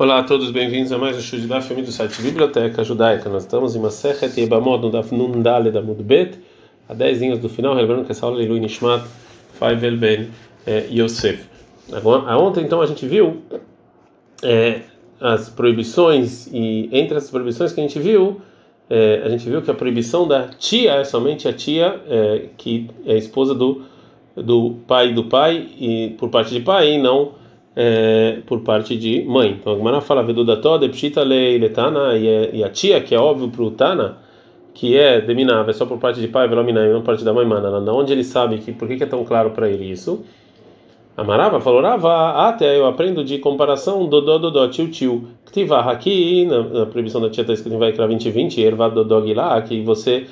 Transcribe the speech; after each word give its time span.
Olá 0.00 0.20
a 0.20 0.22
todos, 0.22 0.50
bem-vindos 0.50 0.90
a 0.92 0.96
mais 0.96 1.14
um 1.18 1.20
show 1.20 1.38
de 1.38 1.46
Daf 1.46 1.74
do 1.74 1.92
site 1.92 2.22
Biblioteca 2.22 2.82
Judaica. 2.82 3.28
Nós 3.28 3.42
estamos 3.42 3.76
em 3.76 3.80
Masechet 3.80 4.40
Yebamot, 4.40 4.80
no 4.80 4.90
Daf 4.90 5.14
Nun 5.14 5.42
Dale 5.42 5.70
da 5.70 5.82
Mudbet, 5.82 6.38
a 6.88 6.94
10 6.94 7.20
linhas 7.20 7.38
do 7.38 7.50
final, 7.50 7.74
lembrando 7.74 8.06
que 8.06 8.12
essa 8.12 8.24
aula 8.24 8.42
é 8.42 8.46
Lui 8.46 8.60
Nishmat, 8.60 9.04
Faivel 9.58 9.98
Ben 9.98 10.30
eh, 10.66 10.86
Yosef. 10.90 11.44
Agora, 11.92 12.34
ontem, 12.38 12.64
então, 12.64 12.80
a 12.80 12.86
gente 12.86 13.04
viu 13.04 13.42
é, 14.42 14.80
as 15.20 15.50
proibições, 15.50 16.46
e 16.46 16.88
entre 16.92 17.18
as 17.18 17.30
proibições 17.30 17.70
que 17.70 17.80
a 17.80 17.82
gente 17.82 17.98
viu, 17.98 18.40
é, 18.88 19.20
a 19.22 19.28
gente 19.28 19.46
viu 19.50 19.60
que 19.60 19.70
a 19.70 19.74
proibição 19.74 20.26
da 20.26 20.48
tia 20.48 20.92
é 20.92 21.04
somente 21.04 21.46
a 21.46 21.52
tia 21.52 22.00
é, 22.08 22.46
que 22.56 22.88
é 23.04 23.18
esposa 23.18 23.54
do, 23.54 23.82
do 24.34 24.76
pai 24.86 25.12
do 25.12 25.24
pai, 25.24 25.68
e 25.78 26.14
por 26.18 26.30
parte 26.30 26.54
de 26.54 26.60
pai, 26.60 26.94
e 26.94 26.98
não 26.98 27.38
é, 27.82 28.42
por 28.44 28.60
parte 28.60 28.94
de 28.94 29.22
mãe. 29.22 29.56
Então 29.58 29.72
a 29.72 29.76
Gemara 29.76 30.02
fala 30.02 30.22
Veduda 30.22 30.58
toda, 30.58 30.86
Pshita 30.90 31.22
lei 31.22 31.56
letana, 31.56 32.14
e 32.14 32.62
a 32.62 32.68
tia, 32.68 33.00
que 33.00 33.14
é 33.14 33.18
óbvio 33.18 33.48
para 33.48 33.62
o 33.62 33.70
Tana, 33.70 34.18
que 34.74 34.98
é 34.98 35.18
deminava, 35.18 35.70
é 35.70 35.72
só 35.72 35.86
por 35.86 35.96
parte 35.96 36.20
de 36.20 36.28
pai, 36.28 36.46
velomina, 36.46 36.86
não 36.92 37.00
por 37.00 37.06
parte 37.06 37.24
da 37.24 37.32
mãe, 37.32 37.46
mana. 37.46 37.80
Da 37.80 37.92
onde 37.94 38.12
ele 38.12 38.22
sabe 38.22 38.58
que, 38.58 38.70
por 38.70 38.86
que, 38.86 38.98
que 38.98 39.04
é 39.04 39.06
tão 39.06 39.24
claro 39.24 39.52
para 39.52 39.66
ele 39.66 39.90
isso? 39.90 40.22
Amarava 41.16 41.58
falou, 41.58 41.80
Rava, 41.80 42.48
até 42.48 42.78
eu 42.78 42.84
aprendo 42.86 43.24
de 43.24 43.38
comparação 43.38 44.06
do 44.06 44.20
dodó, 44.20 44.68
tio, 44.68 44.90
tio. 44.90 45.28
Ktiva 45.46 45.80
aqui, 45.80 46.44
na, 46.44 46.62
na 46.62 46.86
proibição 46.86 47.18
da 47.18 47.30
tia 47.30 47.40
está 47.40 47.54
escrito 47.54 47.76
em 47.76 47.78
Vaikra 47.78 48.06
20, 48.06 48.30
20, 48.30 48.62
erva 48.62 48.90
dodó 48.90 49.22
lá, 49.34 49.60
que 49.62 49.80
você, 49.80 50.26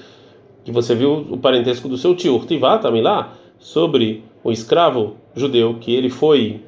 que 0.64 0.70
você 0.70 0.94
viu 0.94 1.26
o 1.30 1.38
parentesco 1.38 1.88
do 1.88 1.96
seu 1.96 2.14
tio. 2.14 2.38
Ktiva, 2.40 2.78
lá 3.02 3.32
sobre 3.58 4.22
o 4.44 4.52
escravo 4.52 5.16
judeu, 5.34 5.76
que 5.80 5.94
ele 5.94 6.10
foi 6.10 6.60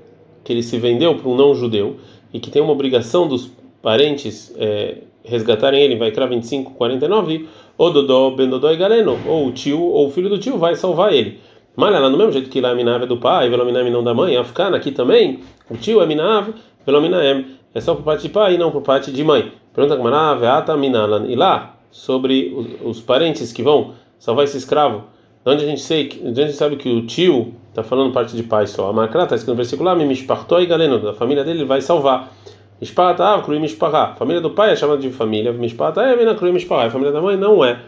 que 0.44 0.52
ele 0.52 0.62
se 0.62 0.78
vendeu 0.78 1.14
para 1.16 1.28
um 1.28 1.36
não 1.36 1.54
judeu 1.54 1.96
e 2.32 2.40
que 2.40 2.50
tem 2.50 2.62
uma 2.62 2.72
obrigação 2.72 3.26
dos 3.26 3.50
parentes 3.82 4.54
é, 4.56 4.98
resgatarem 5.24 5.82
ele, 5.82 5.96
vai 5.96 6.10
criar 6.10 6.26
25, 6.26 6.72
49, 6.72 7.48
ou 7.76 7.92
Dodó, 7.92 8.30
Ben 8.30 8.48
Dodó 8.48 8.70
e 8.70 8.76
Galeno, 8.76 9.18
ou 9.26 9.46
o 9.46 9.52
tio 9.52 9.80
ou 9.80 10.06
o 10.06 10.10
filho 10.10 10.28
do 10.28 10.38
tio 10.38 10.58
vai 10.58 10.74
salvar 10.74 11.12
ele. 11.12 11.38
Mas 11.76 11.92
lá, 11.92 12.10
no 12.10 12.16
mesmo 12.16 12.32
jeito 12.32 12.50
que 12.50 12.60
lá 12.60 12.74
Minav 12.74 13.04
é 13.04 13.06
do 13.06 13.16
pai, 13.16 13.48
Velominav 13.48 13.88
não 13.90 14.02
da 14.02 14.12
mãe, 14.12 14.36
Afkana 14.36 14.76
aqui 14.76 14.90
também, 14.90 15.40
o 15.70 15.76
tio 15.76 16.02
é 16.02 16.06
Minav, 16.06 16.52
Velominaem, 16.84 17.46
é 17.74 17.80
só 17.80 17.94
por 17.94 18.02
parte 18.02 18.22
de 18.22 18.28
pai 18.28 18.54
e 18.54 18.58
não 18.58 18.70
por 18.70 18.82
parte 18.82 19.12
de 19.12 19.22
mãe. 19.22 19.52
Pergunta 19.72 19.96
com 19.96 20.02
Manav, 20.02 20.44
Ata 20.44 20.76
Minalan, 20.76 21.26
e 21.28 21.36
lá, 21.36 21.76
sobre 21.90 22.52
os, 22.82 23.00
parentes 23.00 23.52
que 23.52 23.62
vão 23.62 23.94
salvar 24.18 24.44
esse 24.44 24.56
escravo, 24.56 25.04
de 25.44 25.50
onde 25.50 25.64
a 25.64 25.68
gente, 25.68 25.80
sei, 25.80 26.08
de 26.08 26.28
onde 26.28 26.42
a 26.42 26.46
gente 26.46 26.56
sabe 26.56 26.76
que 26.76 26.88
o 26.88 27.06
tio 27.06 27.54
está 27.70 27.82
falando 27.82 28.12
parte 28.12 28.36
de 28.36 28.42
pai 28.42 28.66
só. 28.66 28.90
A 28.90 28.92
Macra 28.92 29.22
está 29.22 29.34
escrito 29.34 29.50
no 29.50 29.56
versículo 29.56 29.88
lá, 29.88 30.62
e 30.62 30.66
Galeno, 30.66 30.98
da 31.00 31.14
família 31.14 31.42
dele 31.42 31.60
ele 31.60 31.66
vai 31.66 31.80
salvar. 31.80 32.32
Mishpatav, 32.80 33.42
Krui 33.44 33.58
Mishpará. 33.58 34.14
Família 34.14 34.40
do 34.40 34.50
pai 34.50 34.72
é 34.72 34.76
chamada 34.76 35.00
de 35.00 35.10
família. 35.10 35.52
Mishpatav 35.52 36.06
é 36.06 36.16
Vena 36.16 36.34
Krui 36.34 36.52
Mishpará. 36.52 36.86
A 36.86 36.90
família 36.90 37.12
da 37.12 37.20
mãe 37.20 37.36
não 37.36 37.64
é. 37.64 37.78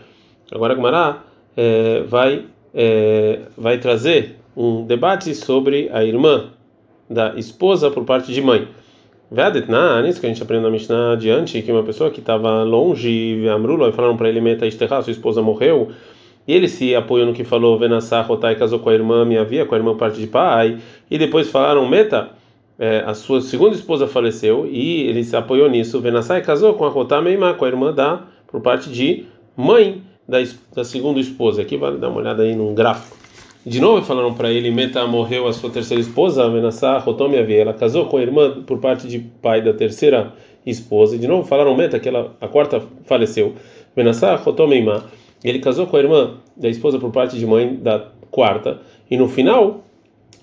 Agora 0.50 0.74
Gumará 0.74 1.22
é, 1.56 2.02
vai, 2.06 2.44
é, 2.74 3.40
vai 3.56 3.78
trazer 3.78 4.38
um 4.56 4.84
debate 4.84 5.34
sobre 5.34 5.88
a 5.92 6.04
irmã 6.04 6.50
da 7.08 7.34
esposa 7.36 7.90
por 7.90 8.04
parte 8.04 8.32
de 8.32 8.40
mãe. 8.42 8.68
Vedetna, 9.30 10.02
nisso 10.02 10.20
que 10.20 10.26
a 10.26 10.28
gente 10.28 10.42
aprende 10.42 10.62
na 10.62 10.70
Mishnah 10.70 11.12
adiante, 11.12 11.62
que 11.62 11.72
uma 11.72 11.82
pessoa 11.82 12.10
que 12.10 12.20
estava 12.20 12.62
longe, 12.62 13.48
Amrulo, 13.48 13.88
e 13.88 13.92
falaram 13.92 14.14
para 14.14 14.28
ele, 14.28 14.42
Meta 14.42 14.66
Isterra, 14.66 15.00
sua 15.00 15.10
esposa 15.10 15.40
morreu, 15.40 15.90
ele 16.46 16.68
se 16.68 16.94
apoiou 16.94 17.26
no 17.26 17.32
que 17.32 17.44
falou 17.44 17.78
Venassar 17.78 18.26
Rotai 18.26 18.56
casou 18.56 18.78
com 18.80 18.90
a 18.90 18.94
irmã 18.94 19.24
minha 19.24 19.44
via, 19.44 19.64
com 19.64 19.74
a 19.74 19.78
irmã 19.78 19.96
parte 19.96 20.20
de 20.20 20.26
pai, 20.26 20.78
e 21.10 21.16
depois 21.16 21.48
falaram 21.48 21.88
Meta, 21.88 22.30
é, 22.78 23.04
a 23.06 23.14
sua 23.14 23.40
segunda 23.40 23.74
esposa 23.76 24.08
faleceu, 24.08 24.66
e 24.66 25.02
ele 25.02 25.22
se 25.22 25.36
apoiou 25.36 25.70
nisso. 25.70 26.00
Venassar 26.00 26.42
casou 26.44 26.74
com 26.74 26.84
a 26.84 26.88
Rotá 26.88 27.20
Meimá, 27.20 27.54
com 27.54 27.64
a 27.64 27.68
irmã 27.68 27.92
da, 27.92 28.22
por 28.48 28.60
parte 28.60 28.90
de 28.90 29.26
mãe 29.56 30.02
da, 30.26 30.38
da 30.74 30.82
segunda 30.82 31.20
esposa. 31.20 31.62
Aqui 31.62 31.76
vale 31.76 31.98
dar 31.98 32.08
uma 32.08 32.18
olhada 32.18 32.42
aí 32.42 32.56
num 32.56 32.74
gráfico. 32.74 33.16
De 33.64 33.80
novo 33.80 34.04
falaram 34.04 34.34
para 34.34 34.50
ele, 34.50 34.72
Meta 34.72 35.06
morreu 35.06 35.46
a 35.46 35.52
sua 35.52 35.70
terceira 35.70 36.00
esposa, 36.00 36.48
Venassar 36.50 37.04
Rotá 37.04 37.28
via, 37.28 37.60
ela 37.60 37.72
casou 37.72 38.06
com 38.06 38.16
a 38.16 38.22
irmã 38.22 38.62
por 38.66 38.78
parte 38.78 39.06
de 39.06 39.20
pai 39.20 39.62
da 39.62 39.72
terceira 39.72 40.32
esposa. 40.66 41.14
E 41.14 41.18
de 41.20 41.28
novo 41.28 41.46
falaram 41.46 41.76
Meta 41.76 42.00
que 42.00 42.08
ela, 42.08 42.34
a 42.40 42.48
quarta 42.48 42.82
faleceu. 43.04 43.54
Venassar 43.94 44.42
Rotá 44.42 44.66
Meimá 44.66 45.04
ele 45.48 45.58
casou 45.58 45.86
com 45.86 45.96
a 45.96 46.00
irmã 46.00 46.34
da 46.56 46.68
esposa 46.68 46.98
por 46.98 47.10
parte 47.10 47.38
de 47.38 47.46
mãe 47.46 47.74
da 47.74 48.08
quarta, 48.30 48.80
e 49.10 49.16
no 49.16 49.28
final, 49.28 49.84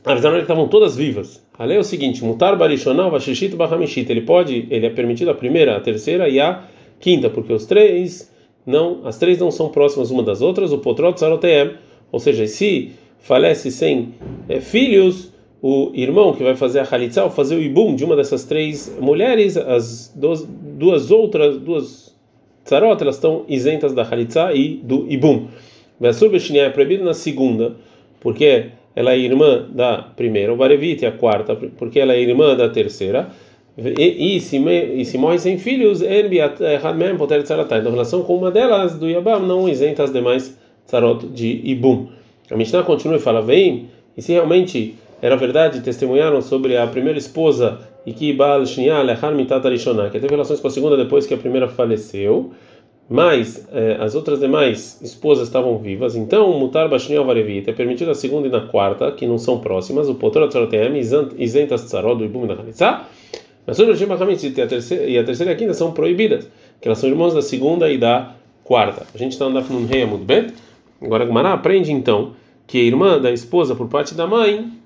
avisaram 0.05 0.35
que 0.35 0.43
estavam 0.43 0.67
todas 0.67 0.95
vivas. 0.95 1.43
A 1.57 1.65
lei 1.65 1.77
é 1.77 1.79
o 1.79 1.83
seguinte: 1.83 2.23
mutar 2.23 2.55
barishonal 2.57 3.11
vashishit 3.11 3.55
bahamishit. 3.55 4.09
Ele 4.09 4.21
pode, 4.21 4.67
ele 4.69 4.85
é 4.85 4.89
permitido 4.89 5.29
a 5.29 5.33
primeira, 5.33 5.75
a 5.75 5.79
terceira 5.79 6.29
e 6.29 6.39
a 6.39 6.63
quinta, 6.99 7.29
porque 7.29 7.51
os 7.51 7.65
três 7.65 8.31
não, 8.65 9.01
as 9.05 9.17
três 9.17 9.39
não 9.39 9.51
são 9.51 9.69
próximas 9.69 10.11
uma 10.11 10.23
das 10.23 10.41
outras. 10.41 10.71
O 10.71 10.77
potrot 10.77 11.19
saroteem, 11.19 11.71
ou 12.11 12.19
seja, 12.19 12.47
se 12.47 12.91
falece 13.19 13.71
sem 13.71 14.13
é, 14.47 14.61
filhos, 14.61 15.33
o 15.61 15.91
irmão 15.93 16.33
que 16.33 16.43
vai 16.43 16.55
fazer 16.55 16.79
a 16.79 16.83
halitzah, 16.83 17.29
fazer 17.29 17.55
o 17.55 17.61
ibum 17.61 17.95
de 17.95 18.05
uma 18.05 18.15
dessas 18.15 18.45
três 18.45 18.97
mulheres, 18.99 19.57
as 19.57 20.13
duas, 20.15 20.45
duas 20.45 21.11
outras, 21.11 21.57
duas 21.57 22.08
Tzarot, 22.65 23.01
elas 23.01 23.15
estão 23.15 23.45
isentas 23.47 23.93
da 23.93 24.03
Halitzá 24.03 24.53
e 24.53 24.75
do 24.83 25.05
Ibum. 25.09 25.47
Vesur 25.99 26.29
Beshinia 26.29 26.63
é 26.63 26.69
proibido 26.69 27.03
na 27.03 27.13
segunda, 27.13 27.75
porque 28.19 28.67
ela 28.95 29.13
é 29.13 29.17
irmã 29.17 29.65
da 29.69 29.97
primeira, 29.97 30.53
o 30.53 30.57
Barevit 30.57 31.05
é 31.05 31.07
a 31.07 31.11
quarta, 31.11 31.55
porque 31.55 31.99
ela 31.99 32.13
é 32.13 32.21
irmã 32.21 32.55
da 32.55 32.69
terceira. 32.69 33.29
E, 33.77 34.35
e, 34.35 34.39
se, 34.41 34.57
e 34.57 35.05
se 35.05 35.17
morre 35.17 35.39
sem 35.39 35.57
filhos, 35.57 36.01
então, 36.01 36.67
em 36.67 37.91
relação 37.91 38.23
com 38.23 38.35
uma 38.35 38.51
delas, 38.51 38.95
do 38.95 39.09
Yabam, 39.09 39.45
não 39.45 39.69
isenta 39.69 40.03
as 40.03 40.11
demais 40.11 40.57
Tzarot 40.85 41.27
de 41.27 41.61
Ibum. 41.63 42.07
A 42.51 42.57
Mishnah 42.57 42.83
continua 42.83 43.17
e 43.17 43.19
fala: 43.19 43.41
Vem, 43.41 43.87
e 44.17 44.21
se 44.21 44.33
realmente 44.33 44.95
era 45.21 45.35
verdade, 45.35 45.81
testemunharam 45.81 46.41
sobre 46.41 46.75
a 46.75 46.87
primeira 46.87 47.17
esposa 47.17 47.79
e 48.09 48.13
que 48.13 48.33
Baal 48.33 48.65
Shnia 48.65 49.03
Lechar 49.03 49.35
Mitat 49.35 49.61
que 50.11 50.19
teve 50.19 50.29
relações 50.29 50.59
com 50.59 50.67
a 50.67 50.71
segunda 50.71 50.97
depois 50.97 51.27
que 51.27 51.33
a 51.35 51.37
primeira 51.37 51.67
faleceu, 51.67 52.49
mas 53.07 53.67
eh, 53.71 53.97
as 53.99 54.15
outras 54.15 54.39
demais 54.39 54.99
esposas 55.03 55.47
estavam 55.47 55.77
vivas, 55.77 56.15
então 56.15 56.51
Mutar 56.57 56.89
Bashniel 56.89 57.23
Varevit 57.23 57.69
é 57.69 57.73
permitido 57.73 58.09
a 58.09 58.15
segunda 58.15 58.47
e 58.47 58.49
na 58.49 58.61
quarta, 58.61 59.11
que 59.11 59.27
não 59.27 59.37
são 59.37 59.59
próximas, 59.59 60.09
o 60.09 60.15
Potor 60.15 60.47
Tzarotem 60.47 60.97
isentas 61.37 61.83
Tzarod 61.83 62.17
do 62.17 62.25
Ibum 62.25 62.47
da 62.47 62.55
Halitzah, 62.55 63.07
mas 63.67 63.77
o 63.77 63.83
a 63.83 64.67
terceira 64.67 65.05
e 65.05 65.15
a 65.15 65.23
terceira 65.23 65.51
e 65.51 65.53
a 65.53 65.57
quinta 65.57 65.75
são 65.75 65.91
proibidas, 65.91 66.49
que 66.81 66.87
elas 66.87 66.97
são 66.97 67.07
irmãos 67.07 67.35
da 67.35 67.43
segunda 67.43 67.91
e 67.91 67.99
da 67.99 68.33
quarta. 68.63 69.05
A 69.13 69.17
gente 69.19 69.33
está 69.33 69.45
andando 69.45 69.69
no 69.69 69.85
Rei 69.85 70.03
bem. 70.25 70.47
Agora 70.99 71.25
Gmará 71.25 71.53
aprende 71.53 71.91
então 71.91 72.33
que 72.65 72.79
a 72.79 72.83
irmã 72.83 73.21
da 73.21 73.31
esposa 73.31 73.75
por 73.75 73.87
parte 73.87 74.15
da 74.15 74.25
mãe 74.25 74.78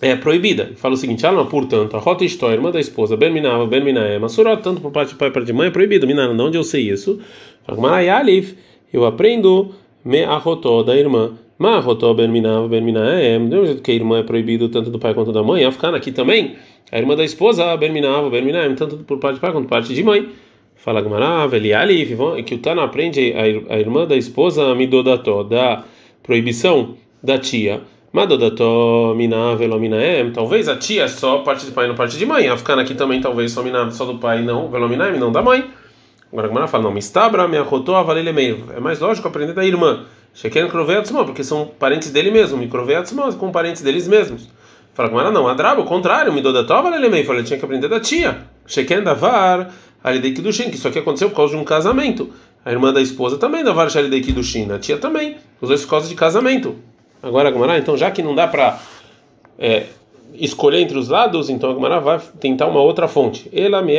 é 0.00 0.14
proibida. 0.16 0.72
Fala 0.76 0.94
o 0.94 0.96
seguinte: 0.96 1.26
Alma, 1.26 1.46
portanto, 1.46 1.96
a 1.96 1.98
rota 1.98 2.24
história, 2.24 2.54
irmã 2.54 2.70
da 2.70 2.80
esposa, 2.80 3.16
Ben 3.16 3.30
Minava, 3.30 3.66
Ben 3.66 3.82
Minaem, 3.82 4.18
Masurot, 4.18 4.62
tanto 4.62 4.80
por 4.80 4.90
parte 4.90 5.10
de 5.10 5.16
pai 5.16 5.30
para 5.30 5.44
de 5.44 5.52
mãe, 5.52 5.68
é 5.68 5.70
proibido. 5.70 6.06
Minana, 6.06 6.34
de 6.34 6.42
onde 6.42 6.58
eu 6.58 6.64
sei 6.64 6.90
isso? 6.90 7.20
Alif, 7.66 8.56
eu 8.92 9.04
aprendo 9.04 9.74
me 10.04 10.22
arrotó 10.22 10.82
da 10.82 10.96
irmã. 10.96 11.32
Ma 11.58 11.76
arrotó 11.76 12.12
Ben 12.12 12.28
Minava, 12.28 12.68
Ben 12.68 12.82
Minaem, 12.82 13.48
do 13.48 13.64
jeito 13.64 13.82
que 13.82 13.90
a 13.90 13.94
irmã 13.94 14.18
é 14.18 14.22
proibido 14.22 14.68
tanto 14.68 14.90
do 14.90 14.98
pai 14.98 15.14
quanto 15.14 15.32
da 15.32 15.42
mãe. 15.42 15.64
Afkana 15.64 15.96
aqui 15.96 16.12
também, 16.12 16.56
a 16.92 16.98
irmã 16.98 17.16
da 17.16 17.24
esposa, 17.24 17.74
Ben 17.76 17.90
Minava, 17.90 18.28
Ben 18.28 18.44
Minaem, 18.44 18.74
tanto 18.74 18.98
por 18.98 19.18
parte 19.18 19.36
de 19.36 19.40
pai 19.40 19.52
quanto 19.52 19.64
por 19.64 19.70
parte 19.70 19.94
de 19.94 20.02
mãe. 20.02 20.28
Fala 20.76 21.00
Gamara, 21.00 21.48
Veli 21.48 21.72
Alif, 21.72 22.14
que 22.44 22.54
o 22.54 22.58
Tana 22.58 22.84
aprende 22.84 23.32
a 23.32 23.78
irmã 23.78 24.06
da 24.06 24.16
esposa, 24.16 24.74
Midodató, 24.74 25.42
da 25.42 25.82
proibição 26.22 26.94
da 27.22 27.38
tia. 27.38 27.80
Madodato 28.16 29.14
mina 29.14 29.54
velominaem, 29.56 30.32
talvez 30.32 30.70
a 30.70 30.76
tia 30.76 31.06
só 31.06 31.40
parte 31.40 31.66
de 31.66 31.72
pai 31.72 31.84
e 31.84 31.88
não 31.88 31.94
parte 31.94 32.16
de 32.16 32.24
mãe. 32.24 32.48
A 32.48 32.56
ficando 32.56 32.80
aqui 32.80 32.94
também 32.94 33.20
talvez 33.20 33.52
só 33.52 33.62
mina 33.62 33.90
só 33.90 34.06
do 34.06 34.16
pai 34.16 34.40
não 34.42 34.70
velominaem, 34.70 35.20
não 35.20 35.30
da 35.30 35.42
mãe. 35.42 35.70
Agora 36.32 36.46
a 36.46 36.48
Gemara 36.48 36.66
fala, 36.66 36.84
não, 36.84 36.92
mistabra 36.92 37.46
me 37.46 37.58
arrotou 37.58 37.94
a 37.94 38.32
meio. 38.32 38.64
É 38.74 38.80
mais 38.80 39.00
lógico 39.00 39.28
aprender 39.28 39.52
da 39.52 39.66
irmã. 39.66 40.06
Sheken 40.32 40.66
kroveatzma, 40.66 41.26
porque 41.26 41.44
são 41.44 41.66
parentes 41.78 42.10
dele 42.10 42.30
mesmo. 42.30 42.56
Me 42.56 42.68
kroveatzma 42.68 43.34
com 43.34 43.52
parentes 43.52 43.82
deles 43.82 44.08
mesmos. 44.08 44.48
Fala 44.94 45.10
ela, 45.20 45.30
não, 45.30 45.46
adrabo, 45.46 45.82
o 45.82 45.84
contrário, 45.84 46.32
me 46.32 46.40
dodató 46.40 46.82
meio. 46.90 47.26
Falei, 47.26 47.44
tinha 47.44 47.58
que 47.58 47.64
aprender 47.66 47.88
da 47.88 48.00
tia. 48.00 48.38
Sheken 48.66 49.02
davar 49.02 49.70
alidei 50.02 50.32
kidushin, 50.32 50.70
que 50.70 50.76
isso 50.76 50.88
aqui 50.88 51.00
aconteceu 51.00 51.28
por 51.28 51.36
causa 51.36 51.54
de 51.54 51.60
um 51.60 51.64
casamento. 51.64 52.30
A 52.64 52.72
irmã 52.72 52.94
da 52.94 53.02
esposa 53.02 53.36
também 53.36 53.62
davar 53.62 53.94
alidei 53.94 54.22
kidushin, 54.22 54.72
a 54.72 54.78
tia 54.78 54.96
também. 54.96 55.36
Os 55.60 55.68
dois 55.68 55.82
por 55.82 55.90
causa 55.90 56.08
de 56.08 56.14
casamento. 56.14 56.76
Agora 57.26 57.48
a 57.48 57.52
Gemara, 57.52 57.78
então 57.78 57.96
já 57.96 58.10
que 58.10 58.22
não 58.22 58.36
dá 58.36 58.46
para 58.46 58.80
é, 59.58 59.86
escolher 60.34 60.80
entre 60.80 60.96
os 60.96 61.08
lados, 61.08 61.50
então 61.50 61.70
a 61.70 61.74
vai 61.98 62.20
tentar 62.38 62.66
uma 62.66 62.80
outra 62.80 63.08
fonte. 63.08 63.50
Ela 63.52 63.82
me 63.82 63.94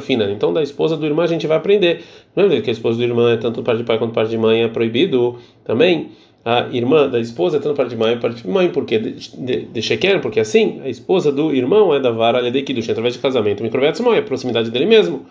fina. 0.00 0.30
Então 0.30 0.52
da 0.52 0.62
esposa 0.62 0.96
do 0.96 1.04
irmão 1.04 1.24
a 1.24 1.28
gente 1.28 1.44
vai 1.46 1.56
aprender. 1.56 2.04
É 2.36 2.60
que 2.60 2.70
a 2.70 2.72
esposa 2.72 2.98
do 2.98 3.04
irmão 3.04 3.28
é 3.28 3.36
tanto 3.36 3.62
parte 3.62 3.78
de 3.78 3.84
pai 3.84 3.98
quanto 3.98 4.12
parte 4.12 4.30
de 4.30 4.38
mãe 4.38 4.62
é 4.62 4.68
proibido 4.68 5.38
também. 5.64 6.10
a 6.44 6.66
irmã 6.72 7.08
da 7.08 7.20
esposa, 7.20 7.58
tanto 7.58 7.76
parte 7.76 7.90
de 7.90 7.96
mãe, 7.96 8.18
parte 8.18 8.42
de 8.42 8.48
mãe, 8.48 8.68
porque 8.68 8.98
de 8.98 9.82
Sheker, 9.82 10.20
porque 10.20 10.40
assim, 10.40 10.80
a 10.84 10.88
esposa 10.88 11.30
do 11.30 11.54
irmão 11.54 11.94
é 11.94 12.00
da 12.00 12.10
vara 12.10 12.50
de 12.50 12.62
Kiddush, 12.62 12.90
através 12.90 13.14
de 13.14 13.20
casamento. 13.20 13.62
Microvetzmon 13.62 14.14
é 14.14 14.18
a 14.18 14.22
proximidade 14.22 14.70
dele 14.70 14.86
mesmo. 14.86 15.26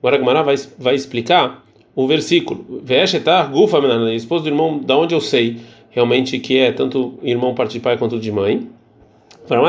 Agora 0.00 0.16
a 0.16 0.42
vai, 0.42 0.56
vai 0.78 0.94
explicar 0.94 1.64
o 1.94 2.08
versículo. 2.08 2.80
Ve'eshetar 2.82 3.50
gufa 3.50 3.78
a 3.78 4.14
esposa 4.14 4.44
do 4.44 4.50
irmão, 4.50 4.78
da 4.78 4.96
onde 4.96 5.14
eu 5.14 5.20
sei 5.20 5.58
realmente 5.92 6.38
que 6.40 6.58
é 6.58 6.72
tanto 6.72 7.18
irmão 7.22 7.54
parte 7.54 7.74
de 7.74 7.80
pai 7.80 7.96
quanto 7.96 8.18
de 8.18 8.32
mãe. 8.32 8.68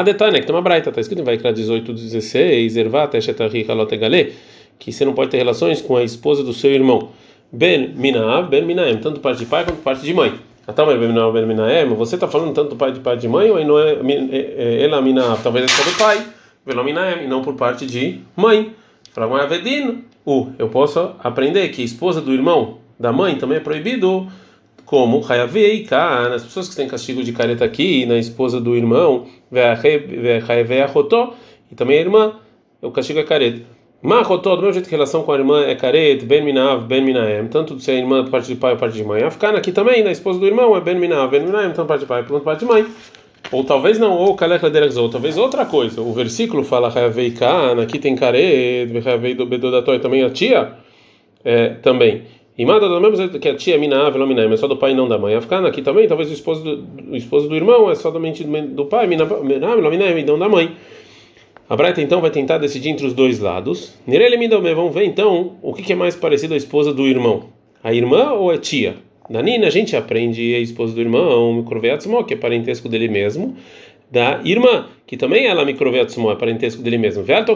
Detalhe, 0.06 0.40
que 0.40 0.46
tem 0.46 0.56
uma 0.56 0.62
braita, 0.62 0.90
está 0.90 1.02
escrito 1.02 1.22
em 1.22 1.26
Vaikra 1.26 1.52
18, 1.52 1.94
16, 1.94 2.78
Ervat, 2.78 3.16
Eshetari, 3.16 3.66
Halotegale, 3.70 4.34
que 4.80 4.92
você 4.92 5.04
não 5.04 5.14
pode 5.14 5.30
ter 5.30 5.38
relações 5.38 5.82
com 5.82 5.98
a 5.98 6.04
esposa 6.04 6.44
do 6.44 6.54
seu 6.54 6.72
irmão. 6.72 7.10
Ben 7.52 7.90
Minav, 7.90 8.50
Ben 8.50 8.64
Minaem, 8.64 8.98
tanto 8.98 9.20
parte 9.20 9.40
de 9.40 9.46
pai 9.46 9.66
quanto 9.66 9.82
parte 9.82 10.04
de 10.04 10.14
mãe. 10.14 10.34
Atalmer 10.66 10.98
Ben 10.98 11.10
Minav, 11.10 11.34
Ben 11.34 11.46
Minaem, 11.46 11.86
você 11.90 12.16
está 12.16 12.28
falando 12.28 12.54
tanto 12.54 12.76
pai 12.78 12.94
de 12.94 13.02
pai 13.02 13.18
de 13.18 13.28
mãe 13.28 13.52
ou 13.52 13.64
não 13.66 13.78
é 13.78 14.82
ela 14.82 15.02
Minav? 15.02 15.42
Talvez 15.44 15.66
é 15.66 15.68
só 15.68 15.84
do 15.84 15.98
pai, 15.98 16.26
Velo 16.66 16.84
Minaem, 16.84 17.26
e 17.26 17.28
não 17.28 17.42
por 17.42 17.56
parte 17.56 17.86
de 17.86 18.22
mãe. 18.38 18.74
Para 19.14 19.28
uma 19.28 19.44
Avedin, 19.44 20.06
uh, 20.26 20.52
eu 20.58 20.70
posso 20.70 21.12
aprender 21.20 21.68
que 21.70 21.84
esposa 21.84 22.22
do 22.22 22.34
irmão 22.34 22.78
da 22.98 23.12
mãe 23.12 23.36
também 23.36 23.58
é 23.58 23.62
proibido 23.62 24.28
como 24.86 25.24
Hayavei 25.28 25.84
Kan, 25.84 26.34
as 26.34 26.44
pessoas 26.44 26.70
que 26.70 26.76
têm 26.76 26.88
castigo 26.88 27.24
de 27.24 27.32
careta 27.32 27.66
aqui, 27.66 28.06
na 28.06 28.18
esposa 28.18 28.60
do 28.60 28.76
irmão, 28.76 29.26
e 31.72 31.76
também 31.76 31.98
a 31.98 32.02
irmã, 32.02 32.34
o 32.82 32.92
castigo 32.92 33.20
é 33.20 33.24
careta. 33.24 33.62
Mahotó, 34.04 34.58
do 34.58 34.64
mesmo 34.64 34.74
jeito 34.74 34.90
que 34.90 34.96
a 34.96 34.98
relação 34.98 35.24
com 35.24 35.32
a 35.32 35.38
irmã 35.38 35.64
é 35.64 35.76
caret, 35.76 36.26
ben 36.26 36.44
minav, 36.44 36.86
ben 36.86 37.02
minaem, 37.02 37.48
tanto 37.48 37.80
se 37.80 37.90
a 37.90 37.94
irmã 37.94 38.26
parte 38.26 38.48
de 38.48 38.56
pai 38.56 38.74
ou 38.74 38.78
parte 38.78 38.96
de 38.96 39.04
mãe. 39.04 39.24
Afkan 39.24 39.52
aqui 39.52 39.72
também, 39.72 40.04
na 40.04 40.12
esposa 40.12 40.40
do 40.40 40.46
irmão, 40.46 40.76
é 40.76 40.82
ben 40.82 41.00
minav, 41.00 41.32
ben 41.32 41.46
minaem, 41.46 41.72
tanto 41.72 41.88
parte 41.88 42.02
de 42.02 42.06
pai 42.06 42.26
quanto 42.28 42.44
parte 42.44 42.60
de 42.60 42.66
mãe. 42.66 42.86
Ou 43.50 43.64
talvez 43.64 43.98
não, 43.98 44.12
ou 44.18 44.36
kalech 44.36 44.62
ou 44.98 45.10
talvez 45.10 45.38
outra 45.38 45.66
coisa. 45.66 46.02
O 46.02 46.12
versículo 46.12 46.66
fala 46.66 46.90
Hayavei 46.94 47.32
Kan, 47.32 47.82
aqui 47.82 47.98
tem 47.98 48.14
caret, 48.14 48.92
Hayavei 49.06 49.36
do 49.36 49.46
bedodatoi, 49.46 50.00
também 50.00 50.22
a 50.22 50.30
tia, 50.30 50.74
é, 51.46 51.70
também. 51.70 52.24
E 52.56 52.66
manda 52.66 52.88
do 52.88 53.02
mesmo 53.02 53.40
que 53.40 53.50
a 53.50 53.56
tia 53.56 53.80
mina 53.80 54.08
ave 54.08 54.20
mina, 54.20 54.44
é 54.44 54.58
só 54.58 54.68
do 54.68 54.78
pai 54.78 54.94
não 54.94 55.08
da 55.08 55.18
mãe. 55.18 55.34
Afcana 55.34 55.70
aqui 55.70 55.82
também, 55.82 56.08
talvez 56.08 56.30
o 56.30 56.34
esposo 56.34 56.64
do, 56.64 57.12
o 57.12 57.16
esposo 57.16 57.50
do 57.50 57.56
irmão 57.56 57.90
é 57.90 57.96
só 57.96 58.12
somente 58.12 58.44
do 58.44 58.86
pai, 58.86 59.08
mina 59.08 59.26
mina 59.26 59.90
mina 59.90 60.06
e 60.06 60.24
não 60.24 60.38
da 60.38 60.48
mãe. 60.48 60.72
A 61.68 61.76
Braita 61.76 62.02
então 62.02 62.22
vai 62.22 62.30
tentar 62.30 62.60
decidir 62.60 62.90
entre 62.90 63.08
os 63.08 63.14
dois 63.14 63.40
lados. 63.40 63.98
Nirele 64.06 64.38
midome, 64.38 64.72
vamos 64.76 64.94
ver 64.94 65.06
então 65.06 65.54
o 65.64 65.74
que 65.74 65.92
é 65.92 65.96
mais 65.96 66.16
parecido 66.16 66.54
à 66.54 66.58
esposa 66.58 66.94
do 66.94 67.08
irmão, 67.08 67.46
a 67.84 67.92
irmã 67.92 68.34
ou 68.34 68.52
a 68.52 68.58
tia? 68.58 68.96
Na 69.30 69.42
Nina 69.42 69.68
a 69.68 69.70
gente 69.70 69.96
aprende 69.96 70.54
a 70.54 70.60
esposa 70.60 70.94
do 70.94 71.02
irmão, 71.02 71.54
microveatzmo, 71.54 72.24
que 72.26 72.34
é 72.34 72.38
parentesco 72.38 72.90
dele 72.90 73.08
mesmo, 73.08 73.56
da 74.12 74.42
irmã, 74.44 74.86
que 75.08 75.18
também 75.18 75.48
ela 75.48 75.66
microveatzmo, 75.66 76.30
é 76.30 76.36
parentesco 76.36 76.84
dele 76.84 76.98
mesmo. 77.00 77.24
Veato 77.24 77.56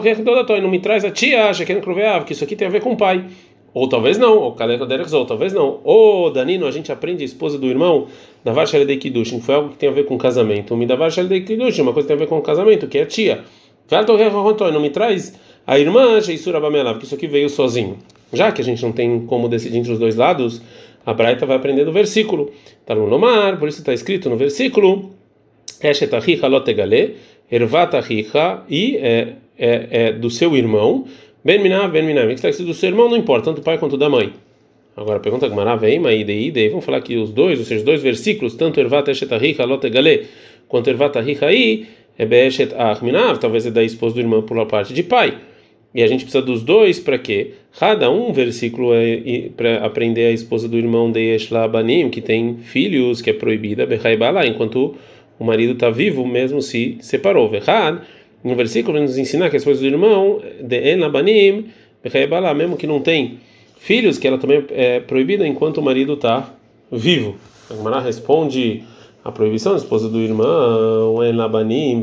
não 0.60 0.70
me 0.70 0.80
traz 0.80 1.04
a 1.04 1.10
tia, 1.10 1.44
acha 1.44 1.64
que 1.64 1.72
é 1.72 1.80
que 2.24 2.32
isso 2.32 2.42
aqui 2.42 2.56
tem 2.56 2.66
a 2.66 2.70
ver 2.70 2.80
com 2.80 2.92
o 2.92 2.96
pai. 2.96 3.26
Ou 3.74 3.88
talvez 3.88 4.18
não, 4.18 4.38
ou 4.38 4.52
Kaleko 4.52 4.86
ou 5.14 5.26
talvez 5.26 5.52
não. 5.52 5.80
Ou 5.84 6.30
Danino, 6.30 6.66
a 6.66 6.70
gente 6.70 6.90
aprende 6.90 7.22
a 7.22 7.26
esposa 7.26 7.58
do 7.58 7.66
irmão, 7.66 8.06
da 8.44 8.52
Varshale 8.52 8.84
de 8.84 8.96
Kidushin, 8.96 9.40
foi 9.40 9.54
algo 9.54 9.70
que 9.70 9.76
tem 9.76 9.88
a 9.88 9.92
ver 9.92 10.04
com 10.04 10.16
casamento. 10.16 10.76
Me 10.76 10.86
da 10.86 10.96
de 10.96 11.40
Kidushin, 11.40 11.82
uma 11.82 11.92
coisa 11.92 12.06
que 12.06 12.14
tem 12.14 12.16
a 12.16 12.26
ver 12.26 12.28
com 12.28 12.40
casamento, 12.40 12.86
que 12.86 12.98
é 12.98 13.02
a 13.02 13.06
tia. 13.06 13.44
Não 14.72 14.80
me 14.80 14.90
traz 14.90 15.38
a 15.66 15.78
irmã 15.78 16.20
Sheisura 16.20 16.60
Bamelav, 16.60 16.98
que 16.98 17.04
isso 17.04 17.14
aqui 17.14 17.26
veio 17.26 17.48
sozinho. 17.48 17.98
Já 18.32 18.52
que 18.52 18.60
a 18.60 18.64
gente 18.64 18.82
não 18.82 18.92
tem 18.92 19.20
como 19.26 19.48
decidir 19.48 19.78
entre 19.78 19.92
os 19.92 19.98
dois 19.98 20.16
lados, 20.16 20.60
a 21.04 21.14
Braita 21.14 21.46
vai 21.46 21.56
aprender 21.56 21.84
no 21.84 21.92
versículo. 21.92 22.50
Tá 22.84 22.94
no 22.94 23.06
Lomar, 23.06 23.58
por 23.58 23.68
isso 23.68 23.78
está 23.78 23.94
escrito 23.94 24.28
no 24.28 24.36
versículo: 24.36 25.10
Eshetahicha 25.82 26.46
lotegale, 26.46 27.16
ervatahicha, 27.50 28.62
e 28.68 28.96
é, 28.96 29.34
é, 29.58 29.88
é 29.90 30.12
do 30.12 30.28
seu 30.28 30.54
irmão. 30.56 31.06
Ben 31.48 31.62
Minav, 31.62 31.90
Ben 31.90 32.04
Minav. 32.04 32.26
O 32.26 32.28
que 32.28 32.34
está 32.34 32.50
escrito 32.50 32.68
do 32.68 32.74
seu 32.74 32.90
irmão 32.90 33.08
não 33.08 33.16
importa, 33.16 33.46
tanto 33.46 33.62
o 33.62 33.64
pai 33.64 33.78
quanto 33.78 33.96
da 33.96 34.06
mãe. 34.10 34.34
Agora 34.94 35.18
pergunta 35.18 35.48
Gmará, 35.48 35.76
vem, 35.76 35.98
Ide, 36.20 36.68
vamos 36.68 36.84
falar 36.84 37.00
que 37.00 37.16
os 37.16 37.30
dois, 37.30 37.58
ou 37.58 37.64
seja, 37.64 37.78
os 37.78 37.86
dois 37.86 38.02
versículos, 38.02 38.54
tanto 38.54 38.78
Ervat 38.78 39.10
Eshet 39.10 39.32
Ahicha 39.32 39.64
Lotegale, 39.64 40.26
quanto 40.68 40.90
Ervat 40.90 41.16
Ahicha 41.16 41.46
aí, 41.46 41.86
é 42.18 42.26
Beeshet 42.26 42.74
Minav, 43.00 43.38
talvez 43.38 43.64
é 43.64 43.70
da 43.70 43.82
esposa 43.82 44.16
do 44.16 44.20
irmão 44.20 44.42
por 44.42 44.62
parte 44.66 44.92
de 44.92 45.02
pai. 45.02 45.38
E 45.94 46.02
a 46.02 46.06
gente 46.06 46.24
precisa 46.24 46.44
dos 46.44 46.62
dois 46.62 47.00
para 47.00 47.16
quê? 47.18 47.52
Cada 47.80 48.10
um 48.10 48.30
versículo 48.30 48.92
é 48.92 49.48
para 49.56 49.86
aprender 49.86 50.26
a 50.26 50.32
esposa 50.32 50.68
do 50.68 50.76
irmão 50.76 51.10
de 51.10 51.34
Eshlabanim, 51.34 52.10
que 52.10 52.20
tem 52.20 52.58
filhos, 52.58 53.22
que 53.22 53.30
é 53.30 53.32
proibida, 53.32 53.86
Behaibala, 53.86 54.46
enquanto 54.46 54.96
o 55.38 55.44
marido 55.44 55.72
está 55.72 55.88
vivo, 55.88 56.26
mesmo 56.26 56.60
se 56.60 56.98
separou. 57.00 57.48
Verhad, 57.48 58.02
no 58.42 58.54
versículo 58.54 58.94
vai 58.94 59.02
nos 59.02 59.18
ensinar 59.18 59.50
que 59.50 59.56
as 59.56 59.64
coisas 59.64 59.82
do 59.82 59.86
irmão, 59.86 60.40
de 60.60 60.92
En 60.92 60.96
Labanim, 60.96 61.66
mesmo 62.56 62.76
que 62.76 62.86
não 62.86 63.00
tem 63.00 63.38
filhos, 63.78 64.18
que 64.18 64.26
ela 64.26 64.38
também 64.38 64.64
é 64.70 65.00
proibida 65.00 65.46
enquanto 65.46 65.78
o 65.78 65.82
marido 65.82 66.14
está 66.14 66.54
vivo. 66.90 67.36
A 67.70 68.00
responde 68.00 68.82
a 69.24 69.32
proibição 69.32 69.72
da 69.72 69.78
esposa 69.78 70.08
do 70.08 70.18
irmão, 70.18 71.22
En 71.24 71.32
Labanim, 71.32 72.00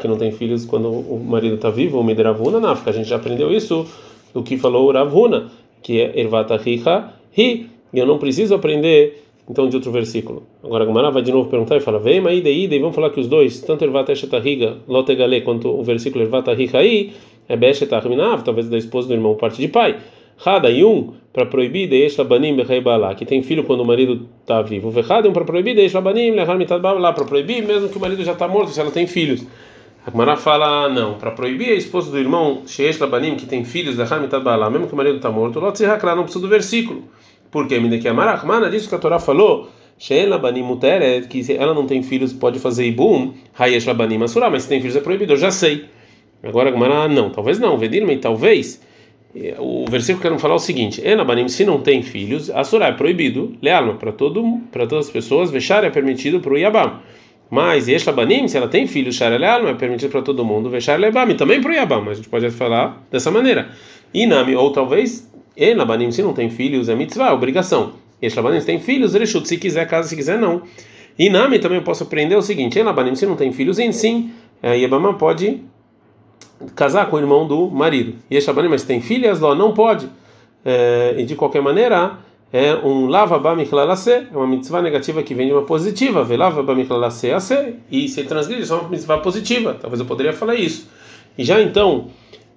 que 0.00 0.08
não 0.08 0.16
tem 0.16 0.32
filhos 0.32 0.64
quando 0.64 0.90
o 0.90 1.18
marido 1.18 1.54
está 1.54 1.70
vivo, 1.70 2.02
Midravuna 2.02 2.60
Nafka. 2.60 2.90
A 2.90 2.92
gente 2.92 3.08
já 3.08 3.16
aprendeu 3.16 3.52
isso 3.52 3.86
do 4.34 4.42
que 4.42 4.56
falou 4.56 4.88
o 4.88 4.92
Ravuna, 4.92 5.50
que 5.82 6.00
é 6.00 6.20
Ervata 6.20 6.56
Riha, 6.56 7.12
Ri. 7.32 7.70
E 7.92 7.98
eu 7.98 8.04
não 8.04 8.18
preciso 8.18 8.54
aprender 8.54 9.27
então 9.48 9.68
de 9.68 9.76
outro 9.76 9.90
versículo. 9.90 10.42
Agora 10.62 10.84
a 10.84 11.10
vai 11.10 11.22
de 11.22 11.32
novo 11.32 11.48
perguntar 11.48 11.76
e 11.76 11.80
fala: 11.80 11.98
Vem 11.98 12.26
aí, 12.26 12.40
daí, 12.40 12.68
daí, 12.68 12.78
vamos 12.78 12.94
falar 12.94 13.10
que 13.10 13.20
os 13.20 13.26
dois, 13.26 13.60
tanto 13.60 13.84
Ervata 13.84 14.12
Eshetariga, 14.12 14.76
Lotegale, 14.86 15.40
quanto 15.40 15.68
o 15.68 15.82
versículo 15.82 16.24
Ervata 16.24 16.52
Riga 16.52 16.78
aí, 16.78 17.12
é 17.48 17.56
Beshetariminav, 17.56 18.42
talvez 18.42 18.68
da 18.68 18.76
esposa 18.76 19.08
do 19.08 19.14
irmão, 19.14 19.34
parte 19.34 19.58
de 19.58 19.68
pai. 19.68 19.96
Rada 20.36 20.70
e 20.70 20.84
um 20.84 21.14
para 21.32 21.46
proibir 21.46 21.88
deixa 21.88 22.22
banim 22.22 22.56
bala 22.82 23.14
que 23.14 23.24
tem 23.24 23.42
filho 23.42 23.64
quando 23.64 23.80
o 23.80 23.84
marido 23.84 24.28
está 24.40 24.62
vivo. 24.62 24.90
Verrada 24.90 25.28
um 25.28 25.32
para 25.32 25.44
proibir 25.44 25.74
deixa 25.74 26.00
banim 26.00 26.30
lá 26.30 27.12
para 27.12 27.24
proibir 27.24 27.64
mesmo 27.64 27.88
que 27.88 27.96
o 27.96 28.00
marido 28.00 28.22
já 28.22 28.32
está 28.32 28.46
morto 28.46 28.70
se 28.70 28.80
ela 28.80 28.90
tem 28.90 29.06
filhos. 29.06 29.44
A 30.06 30.10
Gemara 30.10 30.36
fala 30.36 30.88
não, 30.88 31.14
para 31.14 31.32
proibir 31.32 31.70
a 31.70 31.74
esposa 31.74 32.10
do 32.10 32.18
irmão 32.18 32.62
sheish 32.66 32.98
que 33.36 33.46
tem 33.46 33.64
filhos 33.64 33.96
lehar 33.96 34.20
mitad 34.20 34.42
lá 34.44 34.70
mesmo 34.70 34.86
que 34.86 34.94
o 34.94 34.96
marido 34.96 35.16
está 35.16 35.30
morto, 35.30 35.58
lot 35.58 35.76
se 35.76 35.84
não 35.86 36.22
precisa 36.22 36.40
do 36.40 36.48
versículo. 36.48 37.02
Porque 37.50 37.78
me 37.78 37.98
que 37.98 38.08
Amarachmana 38.08 38.68
diz 38.70 38.86
que 38.86 38.94
a 38.94 38.98
Torá 38.98 39.18
falou 39.18 39.68
que 39.98 40.14
ela 40.14 41.74
não 41.74 41.86
tem 41.86 42.02
filhos 42.02 42.32
pode 42.32 42.60
fazer 42.60 42.86
ibum, 42.86 43.34
hayesh 43.58 43.84
labanim 43.84 44.22
asura, 44.22 44.48
mas 44.48 44.62
se 44.62 44.68
tem 44.68 44.80
filhos 44.80 44.94
é 44.94 45.00
proibido, 45.00 45.32
eu 45.32 45.36
já 45.36 45.50
sei. 45.50 45.86
Agora 46.42 46.70
Gamara 46.70 47.08
não, 47.08 47.30
talvez 47.30 47.58
não, 47.58 47.76
vedirme 47.76 48.16
talvez. 48.16 48.80
O 49.58 49.84
versículo 49.90 50.22
quer 50.22 50.38
falar 50.38 50.54
o 50.54 50.58
seguinte: 50.58 51.00
Elabanim, 51.04 51.48
se 51.48 51.64
não 51.64 51.80
tem 51.80 52.02
filhos, 52.02 52.48
asura 52.50 52.86
é 52.86 52.92
proibido, 52.92 53.56
lealma 53.60 53.94
para 53.94 54.12
todas 54.12 55.06
as 55.06 55.10
pessoas, 55.10 55.50
vexar 55.50 55.84
é 55.84 55.90
permitido 55.90 56.40
para 56.40 56.52
o 56.52 56.56
Yabam. 56.56 57.00
Mas 57.50 57.88
Yeshlabanim, 57.88 58.46
se 58.46 58.56
ela 58.56 58.68
tem 58.68 58.86
filhos, 58.86 59.16
Shara 59.16 59.36
lealma 59.36 59.70
é 59.70 59.74
permitido 59.74 60.10
para 60.10 60.22
todo 60.22 60.44
mundo, 60.44 60.68
vexar 60.68 60.98
lebam, 60.98 61.34
também 61.34 61.60
para 61.60 61.70
o 61.70 61.74
Yabam, 61.74 62.02
mas 62.04 62.12
a 62.12 62.14
gente 62.16 62.28
pode 62.28 62.50
falar 62.50 63.06
dessa 63.10 63.30
maneira. 63.30 63.70
Inami, 64.12 64.54
ou 64.54 64.70
talvez 64.70 65.30
Elabanim, 65.58 66.10
se 66.10 66.22
não 66.22 66.32
tem 66.32 66.48
filhos, 66.48 66.88
é 66.88 66.94
mitzvah, 66.94 67.28
é 67.28 67.32
obrigação. 67.32 67.92
Elabanim, 68.22 68.60
se 68.60 68.66
tem 68.66 68.80
filhos, 68.80 69.14
Reshut, 69.14 69.46
se 69.46 69.58
quiser, 69.58 69.86
caso 69.86 70.08
se 70.08 70.16
quiser, 70.16 70.38
não. 70.38 70.62
E 71.18 71.28
Nami 71.28 71.58
também 71.58 71.78
eu 71.78 71.84
posso 71.84 72.04
aprender 72.04 72.36
o 72.36 72.42
seguinte: 72.42 72.78
Elabanim, 72.78 73.14
se 73.14 73.26
não 73.26 73.36
tem 73.36 73.52
filhos, 73.52 73.78
em 73.78 73.90
sim, 73.90 74.30
a 74.62 74.68
é, 74.68 74.78
Yabama 74.78 75.14
pode 75.14 75.62
casar 76.74 77.08
com 77.08 77.16
o 77.16 77.18
irmão 77.18 77.46
do 77.46 77.68
marido. 77.68 78.14
E 78.30 78.36
Eshabanim, 78.36 78.68
mas 78.68 78.82
tem 78.82 79.00
filhas, 79.00 79.40
Ló 79.40 79.54
não 79.54 79.72
pode. 79.72 80.08
É, 80.64 81.14
e 81.16 81.24
de 81.24 81.34
qualquer 81.34 81.62
maneira, 81.62 82.18
é 82.52 82.74
um 82.74 83.06
lava 83.06 83.38
bamiclalase, 83.38 84.10
é 84.10 84.28
uma 84.32 84.46
mitzvah 84.46 84.82
negativa 84.82 85.22
que 85.22 85.34
vem 85.34 85.46
de 85.46 85.52
uma 85.52 85.62
positiva. 85.62 86.24
Vê 86.24 86.36
lava 86.36 86.62
bamiclalase 86.62 87.30
ase, 87.30 87.74
e 87.90 88.08
se 88.08 88.24
transgride, 88.24 88.70
é 88.70 88.74
uma 88.74 88.88
mitzvah 88.88 89.18
positiva. 89.18 89.76
Talvez 89.80 90.00
eu 90.00 90.06
poderia 90.06 90.32
falar 90.32 90.54
isso. 90.54 90.88
E 91.36 91.44
já 91.44 91.60
então, 91.60 92.08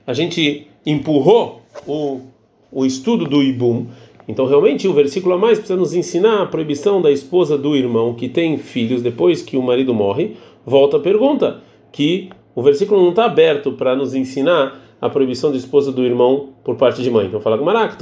a 0.08 0.14
gente 0.14 0.68
empurrou 0.86 1.62
o 1.86 2.22
o 2.72 2.86
estudo 2.86 3.26
do 3.26 3.44
Ibum. 3.44 3.88
Então, 4.28 4.46
realmente, 4.46 4.88
o 4.88 4.94
versículo 4.94 5.36
a 5.36 5.38
mais 5.38 5.58
precisa 5.58 5.78
nos 5.78 5.94
ensinar 5.94 6.44
a 6.44 6.46
proibição 6.46 7.02
da 7.02 7.12
esposa 7.12 7.58
do 7.58 7.76
irmão 7.76 8.14
que 8.14 8.30
tem 8.30 8.58
filhos 8.58 9.02
depois 9.02 9.42
que 9.42 9.58
o 9.58 9.62
marido 9.62 9.94
morre. 9.94 10.38
Volta 10.66 10.98
a 10.98 11.00
pergunta, 11.00 11.62
que 11.92 12.30
o 12.56 12.62
versículo 12.62 13.02
não 13.02 13.10
está 13.10 13.26
aberto 13.26 13.74
para 13.74 13.96
nos 13.96 14.14
ensinar 14.14 14.80
a 15.02 15.10
proibição 15.10 15.50
da 15.52 15.58
esposa 15.58 15.92
do 15.92 16.06
irmão 16.06 16.50
por 16.64 16.76
parte 16.76 17.02
de 17.02 17.10
mãe. 17.10 17.26
Então, 17.26 17.42
fala 17.42 17.58
com 17.58 17.66
Marak, 17.66 17.98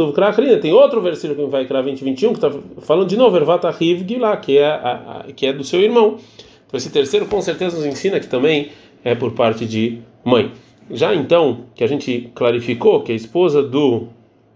tem 0.62 0.74
outro 0.74 1.02
versículo 1.02 1.46
que 1.46 1.52
vai 1.52 1.66
criar 1.66 1.82
20 1.82 2.04
21 2.04 2.30
que 2.34 2.46
está 2.46 2.52
falando 2.82 3.08
de 3.08 3.16
novo, 3.16 3.38
Ervata 3.38 3.72
Rivgi 3.72 4.18
lá, 4.18 4.36
que 4.36 4.58
é, 4.58 4.80
que 5.36 5.46
é 5.46 5.54
do 5.54 5.64
seu 5.64 5.80
irmão. 5.80 6.18
Então, 6.68 6.78
esse 6.78 6.92
terceiro 6.92 7.26
com 7.26 7.42
certeza 7.42 7.78
nos 7.78 7.86
ensina 7.86 8.20
que 8.20 8.28
também 8.28 8.70
é 9.04 9.16
por 9.16 9.32
parte 9.32 9.66
de 9.66 10.00
mãe. 10.26 10.52
Já 10.92 11.16
então, 11.16 11.62
que 11.74 11.84
a 11.84 11.88
gente 11.88 12.30
clarificou 12.36 13.02
que 13.02 13.12
a 13.14 13.16
esposa 13.16 13.64
do 13.64 14.08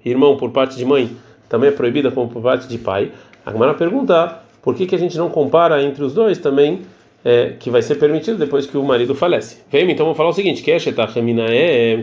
irmão 0.05 0.38
por 0.38 0.51
parte 0.51 0.75
de 0.75 0.86
mãe 0.86 1.10
também 1.50 1.69
é 1.69 1.72
proibida 1.72 2.10
como 2.12 2.29
por 2.29 2.41
parte 2.41 2.67
de 2.67 2.77
pai. 2.77 3.12
A 3.45 3.51
Gemara 3.51 3.74
pergunta 3.74 4.41
por 4.62 4.74
que, 4.74 4.86
que 4.86 4.95
a 4.95 4.98
gente 4.98 5.17
não 5.17 5.29
compara 5.29 5.83
entre 5.83 6.03
os 6.03 6.13
dois 6.13 6.38
também, 6.38 6.81
é, 7.24 7.53
que 7.60 7.69
vai 7.69 7.81
ser 7.81 7.95
permitido 7.95 8.38
depois 8.38 8.65
que 8.65 8.77
o 8.77 8.83
marido 8.83 9.13
falece? 9.13 9.62
Vem, 9.69 9.89
então 9.91 10.05
vamos 10.05 10.17
falar 10.17 10.29
o 10.29 10.33
seguinte: 10.33 10.63
que 10.63 10.72
é 10.72 10.75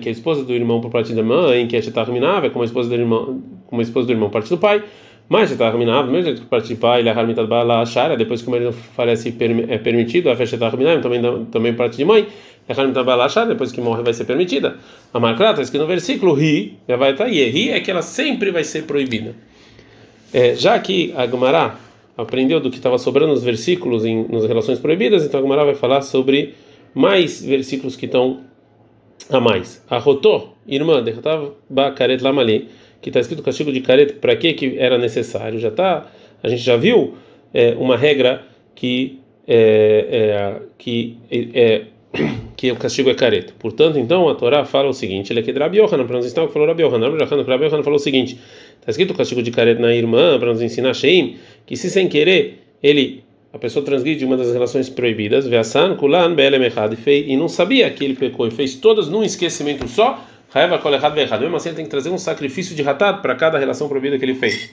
que 0.00 0.08
é 0.08 0.10
a 0.10 0.12
esposa 0.12 0.44
do 0.44 0.52
irmão 0.52 0.80
por 0.80 0.90
parte 0.90 1.12
da 1.14 1.22
mãe, 1.22 1.66
que 1.66 1.76
é 1.76 1.80
é 2.46 2.50
como 2.50 2.62
a 2.62 2.66
esposa 2.66 2.88
do 2.88 2.94
irmão, 2.94 3.42
como 3.66 3.80
a 3.80 3.82
esposa 3.82 4.06
do 4.06 4.12
irmão 4.12 4.28
por 4.28 4.34
parte 4.34 4.50
do 4.50 4.58
pai. 4.58 4.84
Mas 5.30 5.52
está 5.52 5.70
terminado, 5.70 6.10
mesmo 6.10 6.34
que 6.34 6.40
participar, 6.40 6.98
ele 6.98 7.08
é 7.08 7.12
harmitado 7.12 7.46
bala 7.46 7.86
shara, 7.86 8.16
depois 8.16 8.42
que 8.42 8.48
o 8.48 8.50
marido 8.50 8.72
falece 8.72 9.32
é 9.68 9.78
permitido, 9.78 10.28
a 10.28 10.34
festa 10.34 10.56
está 10.56 10.68
terminada, 10.68 11.00
também 11.00 11.44
também 11.44 11.72
parte 11.72 11.98
de 11.98 12.04
mãe, 12.04 12.26
é 12.68 12.72
harmitado 12.72 13.06
bala 13.06 13.28
shara, 13.28 13.46
depois 13.46 13.70
que 13.70 13.80
morre 13.80 14.02
vai 14.02 14.12
ser 14.12 14.24
permitida. 14.24 14.78
A 15.14 15.20
marcada 15.20 15.52
está 15.52 15.62
escrito 15.62 15.82
no 15.82 15.86
versículo 15.86 16.34
ri, 16.34 16.76
já 16.88 16.96
vai 16.96 17.12
estar 17.12 17.26
aí, 17.26 17.48
ri 17.48 17.70
é 17.70 17.78
que 17.78 17.92
ela 17.92 18.02
sempre 18.02 18.50
vai 18.50 18.64
ser 18.64 18.86
proibida. 18.86 19.36
É, 20.34 20.56
já 20.56 20.76
que 20.80 21.14
a 21.16 21.28
Gemara 21.28 21.76
aprendeu 22.18 22.58
do 22.58 22.68
que 22.68 22.78
estava 22.78 22.98
sobrando 22.98 23.32
nos 23.32 23.44
versículos 23.44 24.04
em 24.04 24.26
nas 24.28 24.44
relações 24.46 24.80
proibidas, 24.80 25.24
então 25.24 25.38
a 25.38 25.42
Gemara 25.44 25.64
vai 25.64 25.76
falar 25.76 26.02
sobre 26.02 26.54
mais 26.92 27.40
versículos 27.40 27.94
que 27.94 28.06
estão 28.06 28.40
a 29.30 29.38
mais. 29.38 29.80
A 29.88 29.98
Rotó, 29.98 30.54
irmã, 30.66 31.00
de 31.04 31.14
ba 31.68 31.92
karet 31.92 32.20
lamali 32.20 32.68
que 33.00 33.10
está 33.10 33.20
escrito 33.20 33.42
castigo 33.42 33.72
de 33.72 33.80
careta, 33.80 34.14
para 34.14 34.36
que 34.36 34.52
que 34.52 34.78
era 34.78 34.98
necessário? 34.98 35.58
Já 35.58 35.70
tá, 35.70 36.10
a 36.42 36.48
gente 36.48 36.62
já 36.62 36.76
viu 36.76 37.14
é, 37.52 37.74
uma 37.78 37.96
regra 37.96 38.42
que 38.74 39.18
é, 39.46 40.06
é, 40.10 40.62
que 40.78 41.18
é, 41.32 41.82
que 42.56 42.70
o 42.70 42.76
castigo 42.76 43.10
é 43.10 43.14
careta. 43.14 43.52
Portanto, 43.58 43.98
então 43.98 44.28
a 44.28 44.34
Torá 44.34 44.64
fala 44.64 44.88
o 44.88 44.92
seguinte: 44.92 45.32
ele 45.32 45.40
é 45.40 45.42
que 45.42 45.52
Rabi 45.52 45.78
Yohanan, 45.78 46.06
para 46.06 46.16
nos 46.16 46.26
ensinar 46.26 46.44
o 46.44 46.46
que 46.48 46.52
falou 46.52 46.68
Rabi 46.68 46.82
Yohanan. 46.82 47.16
Rabi 47.18 47.64
Yohanan 47.64 47.82
falou 47.82 47.96
o 47.96 47.98
seguinte: 47.98 48.38
está 48.78 48.90
escrito 48.90 49.14
castigo 49.14 49.42
de 49.42 49.50
careta 49.50 49.80
na 49.80 49.94
irmã, 49.94 50.38
para 50.38 50.50
nos 50.52 50.62
ensinar 50.62 50.94
Sheim, 50.94 51.36
que 51.66 51.76
se 51.76 51.90
sem 51.90 52.08
querer 52.08 52.58
ele 52.82 53.24
a 53.52 53.58
pessoa 53.58 53.84
transgride 53.84 54.24
uma 54.24 54.36
das 54.36 54.52
relações 54.52 54.88
proibidas, 54.88 55.44
e 55.46 57.36
não 57.36 57.48
sabia 57.48 57.90
que 57.90 58.04
ele 58.04 58.14
pecou 58.14 58.46
e 58.46 58.50
fez 58.50 58.76
todas 58.76 59.08
num 59.08 59.24
esquecimento 59.24 59.88
só, 59.88 60.24
Raiva 60.52 60.78
colerrado 60.78 61.18
errado. 61.18 61.40
Mesmo 61.42 61.56
assim, 61.56 61.68
ele 61.68 61.76
tem 61.76 61.84
que 61.84 61.90
trazer 61.90 62.10
um 62.10 62.18
sacrifício 62.18 62.74
de 62.74 62.82
ratat 62.82 63.22
para 63.22 63.34
cada 63.34 63.58
relação 63.58 63.88
proibida 63.88 64.18
que 64.18 64.24
ele 64.24 64.34
fez. 64.34 64.70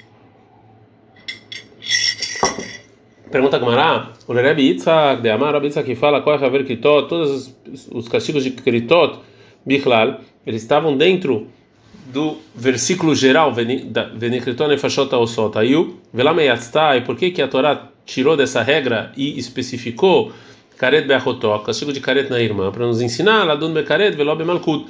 Pergunta 3.30 3.60
Gamara, 3.60 4.14
o 4.26 4.34
Rebbe 4.34 4.64
Yitzhak, 4.64 5.22
de 5.22 5.30
Amar 5.30 5.54
Rebbe 5.54 5.68
Yitzhak, 5.68 5.86
que 5.86 5.96
fala 5.96 6.22
qual 6.22 6.40
é 6.40 6.46
haver 6.46 6.66
kritot, 6.66 7.10
todos 7.10 7.54
os 7.92 8.08
castigos 8.08 8.44
de 8.44 8.52
kritot, 8.52 9.20
bichlal, 9.66 10.22
eles 10.46 10.62
estavam 10.62 10.96
dentro 10.96 11.48
do 12.06 12.38
versículo 12.56 13.14
geral, 13.14 13.54
venikriton 13.54 14.70
nefashot 14.70 15.14
osot, 15.14 15.58
aí 15.58 15.76
o 15.76 15.98
velameyatztai, 16.14 17.02
por 17.02 17.18
que 17.18 17.32
que 17.32 17.42
a 17.42 17.50
Torá 17.50 17.90
tirou 18.06 18.38
dessa 18.38 18.64
regra 18.64 19.12
e 19.18 19.38
especificou 19.38 20.32
karet 20.78 21.06
beachotó, 21.06 21.60
castigo 21.60 21.92
de 21.92 22.00
karet 22.00 22.30
na 22.30 22.40
irmã, 22.40 22.72
para 22.72 22.88
nos 22.88 23.02
ensinar, 23.02 23.44
ladun 23.44 23.74
bekaret 23.74 24.16
velobe 24.16 24.46
malkut, 24.46 24.88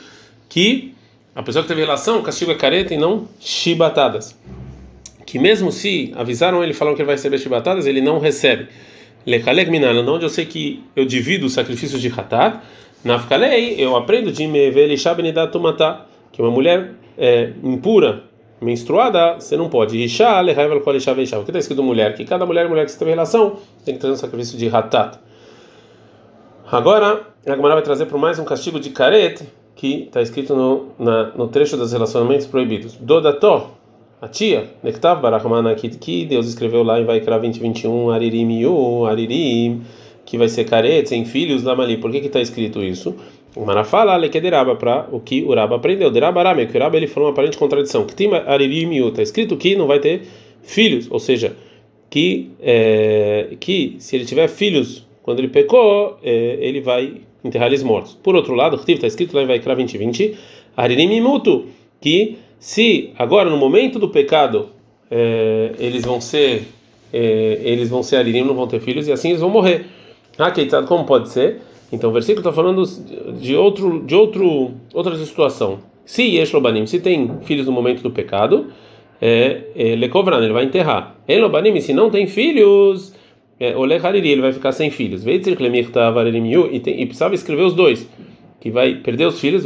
que 0.50 0.94
a 1.36 1.44
pessoa 1.44 1.62
que 1.62 1.68
teve 1.68 1.82
relação, 1.82 2.20
o 2.20 2.24
castigo 2.24 2.52
é 2.52 2.56
careta 2.56 2.94
e 2.94 2.98
não 2.98 3.28
chibatadas. 3.40 4.36
Que 5.26 5.38
mesmo 5.38 5.72
se 5.72 6.14
avisaram 6.16 6.64
ele, 6.64 6.74
falaram 6.74 6.96
que 6.96 7.02
ele 7.02 7.08
vai 7.08 7.16
receber 7.16 7.38
chibatadas, 7.38 7.86
ele 7.86 8.02
não 8.02 8.18
recebe. 8.18 8.68
Lechalek 9.26 9.70
minana, 9.70 10.00
onde 10.10 10.26
eu 10.26 10.30
sei 10.30 10.46
que 10.46 10.84
eu 10.96 11.06
divido 11.06 11.46
o 11.46 11.50
sacrifício 11.50 12.00
de 12.00 12.08
hatat, 12.08 12.60
nafkalei, 13.04 13.76
eu 13.78 13.96
aprendo 13.96 14.32
de 14.32 14.48
mevelishabenidatumata, 14.48 16.06
que 16.32 16.42
uma 16.42 16.50
mulher 16.50 16.94
é, 17.18 17.52
impura, 17.64 18.24
menstruada, 18.62 19.36
você 19.36 19.56
não 19.56 19.70
pode. 19.70 20.02
Isha, 20.02 20.40
lehaival 20.42 20.82
kolisha 20.82 21.14
veisha. 21.14 21.38
O 21.38 21.44
que 21.44 21.52
está 21.52 21.60
escrito 21.60 21.84
mulher? 21.84 22.16
Que 22.16 22.26
cada 22.26 22.46
mulher 22.46 22.66
e 22.66 22.70
mulher 22.70 22.86
que 22.86 22.92
você 22.92 23.00
teve 23.00 23.12
relação 23.12 23.58
tem 23.86 23.94
que 23.94 24.00
trazer 24.00 24.16
um 24.16 24.18
sacrifício 24.18 24.58
de 24.58 24.68
hatat. 24.68 25.20
Agora, 26.72 27.28
a 27.46 27.56
Gemara 27.56 27.76
vai 27.76 27.84
trazer 27.84 28.08
por 28.08 28.18
mais 28.18 28.40
um 28.40 28.46
castigo 28.46 28.80
de 28.80 28.90
careta, 28.90 29.46
que 29.78 30.04
está 30.04 30.22
escrito 30.22 30.56
no, 30.56 30.88
na, 31.00 31.32
no 31.36 31.48
trecho 31.48 31.78
dos 31.78 31.94
relacionamentos 31.94 32.48
proibidos. 32.48 32.96
Dodató, 32.96 33.72
a 34.20 34.28
tia, 34.28 34.66
Nektav 34.84 35.22
Barahmana 35.22 35.76
que 35.76 36.26
Deus 36.26 36.48
escreveu 36.48 36.82
lá 36.84 37.00
em 37.00 37.06
Vaikra 37.06 37.38
20, 37.38 37.60
21, 37.60 38.10
Aririm 38.10 38.60
Yu, 38.60 39.06
Aririm, 39.06 39.84
que 40.26 40.38
vai 40.38 40.50
ser 40.50 40.66
careta, 40.66 41.10
sem 41.10 41.24
filhos, 41.24 41.64
Lamali. 41.64 41.98
Por 41.98 42.12
que 42.12 42.18
está 42.18 42.42
escrito 42.42 42.84
isso? 42.84 43.16
Mara 43.56 43.84
fala 43.84 44.18
Lekederaba 44.18 44.76
para 44.76 45.08
o 45.12 45.20
que 45.20 45.44
o 45.44 45.54
Raba 45.54 45.76
aprendeu. 45.78 46.12
Derabarame, 46.12 46.66
que 46.66 46.78
o 46.78 46.82
Raba 46.82 46.98
ele 46.98 47.08
falou 47.08 47.30
uma 47.30 47.34
aparente 47.34 47.58
contradição. 47.58 48.06
Que 48.06 48.16
tem 48.16 48.34
Aririm 48.34 48.96
Yu, 48.96 49.10
está 49.10 49.22
escrito 49.22 49.56
que 49.56 49.76
não 49.76 49.86
vai 49.86 50.00
ter 50.00 50.24
filhos, 50.64 51.08
ou 51.10 51.20
seja, 51.20 51.56
que, 52.10 52.52
é, 52.60 53.56
que 53.60 53.96
se 54.00 54.16
ele 54.16 54.26
tiver 54.26 54.48
filhos 54.48 55.08
quando 55.22 55.40
ele 55.40 55.50
pecou, 55.50 56.18
é, 56.24 56.58
ele 56.60 56.82
vai 56.82 57.22
enterrar 57.44 57.68
eles 57.68 57.84
mortos. 57.84 58.18
Por 58.22 58.36
outro 58.36 58.54
lado, 58.54 58.80
está 58.88 59.08
escrito 59.08 59.36
lá 59.36 59.44
em 59.44 59.46
Vaikra 59.46 59.76
20, 59.76 59.98
20, 59.98 60.38
Arinim 60.76 61.22
que 62.00 62.38
se 62.60 63.12
agora 63.18 63.50
no 63.50 63.58
momento 63.58 64.00
do 64.00 64.10
pecado 64.10 64.70
é, 65.10 65.72
eles 65.80 66.04
vão 66.04 66.20
ser 66.20 66.68
é, 67.12 67.60
eles 67.64 67.90
vão 67.90 68.04
ser 68.04 68.18
Arinim, 68.18 68.44
não 68.44 68.54
vão 68.54 68.68
ter 68.68 68.80
filhos 68.80 69.08
e 69.08 69.12
assim 69.12 69.30
eles 69.30 69.42
vão 69.42 69.50
morrer. 69.50 69.86
Ah, 70.38 70.54
sabe 70.70 70.88
como 70.88 71.06
pode 71.06 71.30
ser? 71.30 71.62
Então 71.92 72.10
o 72.10 72.14
versículo 72.14 72.42
está 72.42 72.52
falando 72.52 72.84
de 73.40 73.56
outro 73.56 74.04
de 74.06 74.14
outro 74.14 74.72
outra 74.94 75.16
situação. 75.18 75.80
Se 76.06 76.24
Yeshlobanim, 76.24 76.86
se 76.86 77.00
tem 77.00 77.40
filhos 77.44 77.66
no 77.66 77.72
momento 77.72 78.02
do 78.02 78.12
pecado, 78.12 78.68
é, 79.22 79.64
é 79.76 79.90
ele 79.94 80.54
vai 80.54 80.64
enterrar. 80.64 81.16
Elobanim, 81.28 81.80
se 81.82 81.94
não 81.94 82.10
tem 82.10 82.28
filhos, 82.28 83.14
é, 83.60 83.76
Ole 83.76 83.96
Hariri, 83.96 84.30
ele 84.30 84.42
vai 84.42 84.54
ficar 84.54 84.72
sem 84.72 84.92
filhos. 84.92 85.26
E, 85.26 87.06
precisava 87.06 87.34
escrever 87.34 87.64
os 87.64 87.74
dois, 87.74 88.08
que 88.60 88.70
vai 88.70 88.96
perder 88.96 89.26
os 89.26 89.40
filhos, 89.40 89.66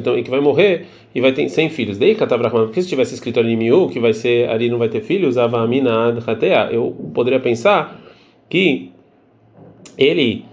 então, 0.00 0.18
e 0.18 0.22
que 0.22 0.30
vai 0.30 0.40
morrer 0.40 0.86
e 1.14 1.20
vai 1.20 1.32
ter 1.32 1.48
sem 1.48 1.68
filhos. 1.68 1.98
Daí, 1.98 2.14
Katavrahman, 2.14 2.66
porque 2.66 2.82
se 2.82 2.88
tivesse 2.88 3.14
escrito 3.14 3.38
Arimiu, 3.38 3.88
que 3.88 4.00
vai 4.00 4.12
ser 4.12 4.48
Ari 4.48 4.68
não 4.68 4.78
vai 4.78 4.88
ter 4.88 5.02
filhos, 5.02 5.36
eu 6.72 6.94
poderia 7.14 7.40
pensar 7.40 8.00
que 8.48 8.90
ele 9.96 10.44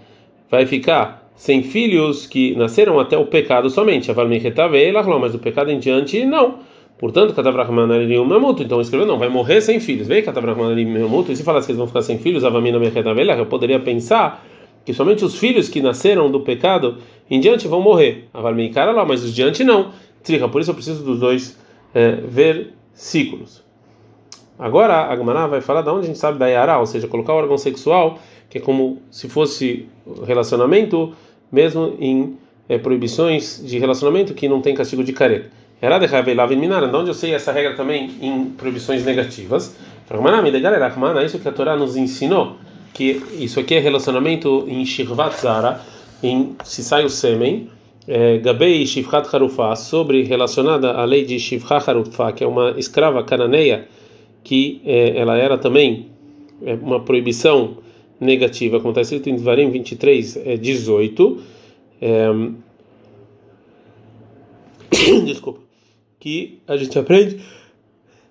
vai 0.50 0.66
ficar 0.66 1.30
sem 1.34 1.62
filhos 1.62 2.26
que 2.26 2.54
nasceram 2.56 2.98
até 2.98 3.16
o 3.16 3.26
pecado 3.26 3.70
somente. 3.70 4.12
Mas 4.12 5.32
do 5.32 5.38
pecado 5.38 5.70
em 5.70 5.78
diante, 5.78 6.24
não. 6.24 6.58
Portanto, 6.98 7.32
Katavrahman 7.32 7.92
ali 7.92 8.18
mamuto. 8.18 8.62
Então 8.62 8.80
escreveu, 8.80 9.06
não, 9.06 9.18
vai 9.18 9.28
morrer 9.28 9.60
sem 9.60 9.78
filhos. 9.78 10.08
Vem 10.08 10.22
Katavrahman 10.22 10.72
ali 10.72 10.84
mamuto. 10.84 11.30
E 11.30 11.36
se 11.36 11.44
falasse 11.44 11.66
que 11.66 11.72
eles 11.72 11.78
vão 11.78 11.86
ficar 11.86 12.02
sem 12.02 12.18
filhos, 12.18 12.44
Avamina 12.44 12.78
Mechetavelha, 12.78 13.32
eu 13.32 13.46
poderia 13.46 13.78
pensar 13.78 14.44
que 14.84 14.92
somente 14.92 15.24
os 15.24 15.38
filhos 15.38 15.68
que 15.68 15.80
nasceram 15.80 16.30
do 16.30 16.40
pecado 16.40 16.96
em 17.30 17.38
diante 17.38 17.68
vão 17.68 17.80
morrer. 17.80 18.28
Avalmeikara 18.34 18.90
lá, 18.90 19.04
mas 19.04 19.22
os 19.22 19.34
diante 19.34 19.62
não. 19.62 19.92
Trica, 20.22 20.48
por 20.48 20.60
isso 20.60 20.70
eu 20.70 20.74
preciso 20.74 21.04
dos 21.04 21.20
dois 21.20 21.58
é, 21.94 22.12
versículos. 22.12 23.62
Agora 24.58 25.06
a 25.06 25.16
Gemara 25.16 25.46
vai 25.46 25.60
falar 25.60 25.82
de 25.82 25.90
onde 25.90 26.00
a 26.00 26.06
gente 26.06 26.18
sabe 26.18 26.38
da 26.38 26.48
Yara, 26.48 26.78
ou 26.78 26.86
seja, 26.86 27.06
colocar 27.06 27.32
o 27.32 27.36
órgão 27.36 27.56
sexual, 27.56 28.18
que 28.50 28.58
é 28.58 28.60
como 28.60 29.00
se 29.10 29.28
fosse 29.28 29.86
relacionamento, 30.26 31.12
mesmo 31.52 31.94
em 32.00 32.36
é, 32.68 32.76
proibições 32.76 33.62
de 33.64 33.78
relacionamento 33.78 34.34
que 34.34 34.48
não 34.48 34.60
tem 34.60 34.74
castigo 34.74 35.04
de 35.04 35.12
careta. 35.12 35.50
De 35.80 36.56
Minara, 36.56 36.96
onde 36.96 37.10
eu 37.10 37.14
sei 37.14 37.34
essa 37.34 37.52
regra 37.52 37.74
também 37.74 38.10
em 38.20 38.46
proibições 38.46 39.04
negativas. 39.04 39.76
Isso 41.24 41.38
que 41.38 41.48
a 41.48 41.52
Torá 41.52 41.76
nos 41.76 41.96
ensinou, 41.96 42.56
que 42.92 43.22
isso 43.38 43.60
aqui 43.60 43.74
é 43.74 43.78
relacionamento 43.78 44.64
em 44.66 44.84
Shirvat 44.84 45.40
Zara, 45.40 45.80
em 46.20 46.56
se 46.64 46.82
sai 46.82 47.04
o 47.04 47.08
sêmen, 47.08 47.70
é, 48.08 48.38
Gabei 48.38 48.84
Shivchat 48.86 49.28
Harufa, 49.32 49.76
sobre 49.76 50.22
relacionada 50.22 50.92
à 50.92 51.04
lei 51.04 51.24
de 51.24 51.38
Shivchat 51.38 51.88
Harufa, 51.88 52.32
que 52.32 52.42
é 52.42 52.46
uma 52.46 52.74
escrava 52.76 53.22
cananeia, 53.22 53.86
que 54.42 54.80
é, 54.84 55.16
ela 55.16 55.36
era 55.36 55.58
também 55.58 56.08
é, 56.64 56.74
uma 56.74 57.00
proibição 57.00 57.76
negativa, 58.18 58.80
como 58.80 58.90
está 58.90 59.02
escrito 59.02 59.28
em 59.28 59.36
Dvarim 59.36 59.70
23, 59.70 60.38
18. 60.58 61.42
É, 62.00 62.28
desculpa 65.24 65.67
que 66.18 66.60
a 66.66 66.76
gente 66.76 66.98
aprende 66.98 67.40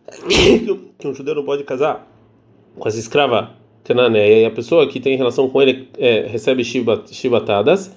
que 0.98 1.08
um 1.08 1.14
judeu 1.14 1.36
não 1.36 1.44
pode 1.44 1.64
casar 1.64 2.08
com 2.78 2.88
essa 2.88 3.00
escrava 3.00 3.52
cananeia 3.84 4.42
e 4.42 4.46
a 4.46 4.52
pessoa 4.52 4.88
que 4.88 5.00
tem 5.00 5.16
relação 5.18 5.50
com 5.50 5.62
ele 5.62 5.88
é, 5.98 6.28
recebe 6.28 6.64
chibatadas 6.64 7.96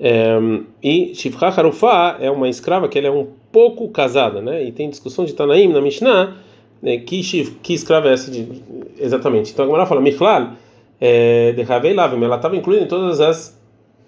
é, 0.00 0.36
e 0.82 1.14
Shivcha 1.14 1.46
Harufá 1.46 2.16
é 2.20 2.28
uma 2.28 2.48
escrava 2.48 2.88
que 2.88 2.98
ela 2.98 3.06
é 3.06 3.10
um 3.10 3.28
pouco 3.52 3.88
casada, 3.88 4.40
né? 4.42 4.64
E 4.64 4.72
tem 4.72 4.90
discussão 4.90 5.24
de 5.24 5.32
Tanaim 5.32 5.68
na 5.68 5.80
Mishnah 5.80 6.36
né, 6.82 6.98
que, 6.98 7.22
que 7.62 7.72
escrava 7.72 8.08
é 8.08 8.14
essa 8.14 8.28
de, 8.28 8.62
exatamente. 8.98 9.52
Então 9.52 9.64
a 9.64 9.68
Gemara 9.68 9.86
fala, 9.86 10.00
Michlal, 10.00 10.54
é, 11.00 11.52
de 11.52 11.62
Ravei 11.62 11.94
Lavim, 11.94 12.22
ela 12.24 12.34
estava 12.34 12.56
incluindo 12.56 12.84
em 12.84 12.88
todas 12.88 13.20
as 13.20 13.61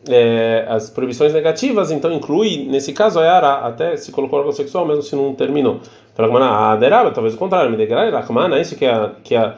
é, 0.09 0.65
as 0.69 0.91
proibições 0.91 1.33
negativas, 1.33 1.91
então 1.91 2.13
inclui, 2.13 2.67
nesse 2.69 2.93
caso, 2.93 3.19
a 3.19 3.25
Yara, 3.25 3.53
até 3.67 3.97
se 3.97 4.13
colocou 4.13 4.39
órgão 4.39 4.53
sexual, 4.53 4.87
mesmo 4.87 5.03
se 5.03 5.15
não 5.17 5.35
terminou. 5.35 5.81
Fala, 6.15 6.73
ah, 6.73 6.77
Deraba, 6.77 7.11
talvez 7.11 7.35
o 7.35 7.39
contrário, 7.39 7.71
me 7.71 7.85
Rahmana, 7.87 8.61
isso 8.61 8.77
que 8.77 8.85
é, 8.85 9.11
que 9.23 9.35
é 9.35 9.55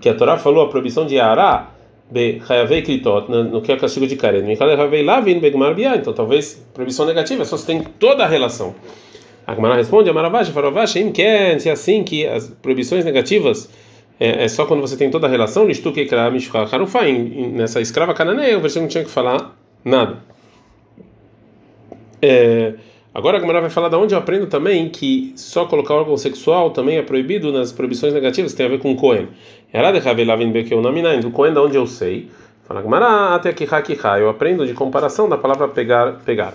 que 0.00 0.08
a 0.08 0.14
Torá 0.14 0.36
falou 0.36 0.64
a 0.64 0.68
proibição 0.68 1.06
de 1.06 1.16
be 2.10 2.40
hayavei 2.48 2.82
kritot 2.82 3.28
no 3.30 3.60
que 3.60 3.72
é 3.72 3.76
castigo 3.76 4.06
de 4.06 4.16
karet 4.16 4.42
mikal 4.42 4.68
hayavei 4.68 5.02
lavin 5.02 5.40
begmar 5.40 5.74
bia. 5.74 5.96
Então 5.96 6.12
talvez 6.12 6.66
proibição 6.72 7.06
negativa 7.06 7.44
só 7.44 7.56
se 7.56 7.66
tem 7.66 7.82
toda 7.82 8.24
a 8.24 8.26
relação. 8.26 8.74
A 9.46 9.54
Gemara 9.54 9.76
responde 9.76 10.10
a 10.10 10.12
Maravash 10.12 10.50
Faravash 10.50 10.96
im 10.96 11.12
ken. 11.12 11.58
Se 11.58 11.68
é 11.68 11.72
assim 11.72 12.04
que 12.04 12.26
as 12.26 12.48
proibições 12.48 13.04
negativas 13.04 13.68
é, 14.20 14.44
é, 14.44 14.48
só 14.48 14.66
quando 14.66 14.80
você 14.80 14.96
tem 14.96 15.10
toda 15.10 15.26
a 15.26 15.30
relação 15.30 15.66
listuke 15.66 16.06
kra 16.06 16.30
mishcha 16.30 16.64
harufa 16.64 17.02
nessa 17.02 17.80
escrava 17.80 18.12
cananeia 18.14 18.58
o 18.58 18.60
versículo 18.60 18.90
tinha 18.90 19.04
que 19.04 19.10
falar 19.10 19.56
nada 19.84 20.18
é, 22.20 22.74
Agora 23.18 23.38
a 23.38 23.40
Gemara 23.40 23.60
vai 23.60 23.68
falar 23.68 23.88
da 23.88 23.98
onde 23.98 24.14
eu 24.14 24.18
aprendo 24.18 24.46
também 24.46 24.88
que 24.88 25.32
só 25.34 25.64
colocar 25.64 25.94
órgão 25.94 26.16
sexual 26.16 26.70
também 26.70 26.98
é 26.98 27.02
proibido 27.02 27.50
nas 27.50 27.72
proibições 27.72 28.14
negativas, 28.14 28.52
tem 28.52 28.64
a 28.64 28.68
ver 28.68 28.78
com 28.78 28.94
Cohen. 28.94 29.26
Bekeu 30.52 30.80
Naminain, 30.80 31.18
do 31.18 31.32
Cohen 31.32 31.52
da 31.52 31.60
onde 31.60 31.76
eu 31.76 31.84
sei. 31.84 32.30
Fala 32.62 32.80
Gemara 32.80 33.34
até 33.34 33.52
que 33.52 33.66
eu 34.20 34.28
aprendo 34.28 34.64
de 34.64 34.72
comparação 34.72 35.28
da 35.28 35.36
palavra 35.36 35.66
pegar, 35.66 36.20
pegar. 36.24 36.54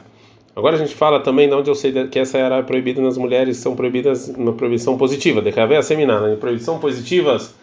Agora 0.56 0.78
a 0.78 0.80
gente 0.80 0.96
fala 0.96 1.20
também 1.20 1.50
de 1.50 1.54
onde 1.54 1.70
eu 1.70 1.76
sei 1.76 2.08
que 2.08 2.18
essa 2.18 2.38
era 2.38 2.64
proibida 2.64 3.02
nas 3.02 3.18
mulheres, 3.18 3.58
são 3.58 3.76
proibidas 3.76 4.30
na 4.38 4.54
proibição 4.54 4.98
positiva, 4.98 5.42
de 5.42 5.50
Ravé 5.50 5.76
a 5.76 5.84
seminar, 5.84 6.22
na 6.22 6.36
proibição 6.38 6.80
positivas 6.80 7.54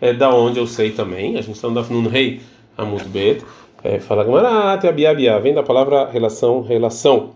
é 0.00 0.12
da 0.12 0.32
onde 0.32 0.60
eu 0.60 0.66
sei 0.68 0.92
também. 0.92 1.36
A 1.36 1.40
gente 1.40 1.56
está 1.56 1.68
no 1.68 2.08
Rei 2.08 2.40
Amutbet. 2.78 3.42
É, 3.84 4.00
fala 4.00 4.24
Gemara 4.24 4.72
até 4.72 4.88
a 4.88 4.92
Bia 4.92 5.38
vem 5.38 5.52
da 5.52 5.62
palavra 5.62 6.08
relação, 6.08 6.62
relação. 6.62 7.32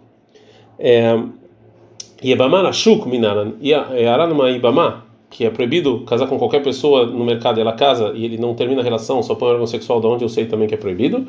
Yebamá 2.25 2.62
Nashuk 2.62 3.07
Minaran, 3.07 3.52
Yara 3.62 4.26
numa 4.26 4.50
Ibamá, 4.50 5.05
que 5.28 5.45
é 5.45 5.50
proibido 5.50 6.00
casar 6.07 6.26
com 6.26 6.38
qualquer 6.38 6.62
pessoa 6.62 7.05
no 7.05 7.23
mercado, 7.23 7.61
ela 7.61 7.75
casa 7.75 8.12
e 8.14 8.25
ele 8.25 8.38
não 8.38 8.55
termina 8.55 8.81
a 8.81 8.85
relação, 8.85 9.23
só 9.23 9.35
põe 9.35 9.50
órgão 9.50 9.67
sexual, 9.67 10.00
de 10.00 10.07
onde 10.07 10.25
eu 10.25 10.28
sei 10.31 10.47
também 10.47 10.67
que 10.67 10.73
é 10.73 10.78
proibido. 10.78 11.26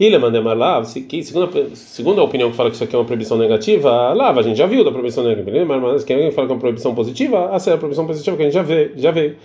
Ele 0.00 0.16
manda 0.16 0.40
lá, 0.54 0.82
segundo, 0.84 2.22
a 2.22 2.24
opinião 2.24 2.50
que 2.50 2.56
fala 2.56 2.70
que 2.70 2.76
isso 2.76 2.84
aqui 2.84 2.96
é 2.96 2.98
uma 2.98 3.04
proibição 3.04 3.36
negativa, 3.36 4.14
lá 4.14 4.30
a 4.30 4.42
gente 4.42 4.56
já 4.56 4.66
viu 4.66 4.82
da 4.82 4.90
proibição 4.90 5.22
negativa, 5.22 5.78
mas 5.78 6.02
quem 6.02 6.30
fala 6.30 6.46
que 6.46 6.52
é 6.52 6.56
uma 6.56 6.60
proibição 6.60 6.94
positiva, 6.94 7.50
essa 7.52 7.72
é 7.72 7.74
a 7.74 7.76
proibição 7.76 8.06
positiva 8.06 8.38
que 8.38 8.42
a 8.42 8.46
gente 8.46 8.54
já 8.54 8.62
vê, 8.62 8.92
já 8.96 9.10
vê. 9.10 9.36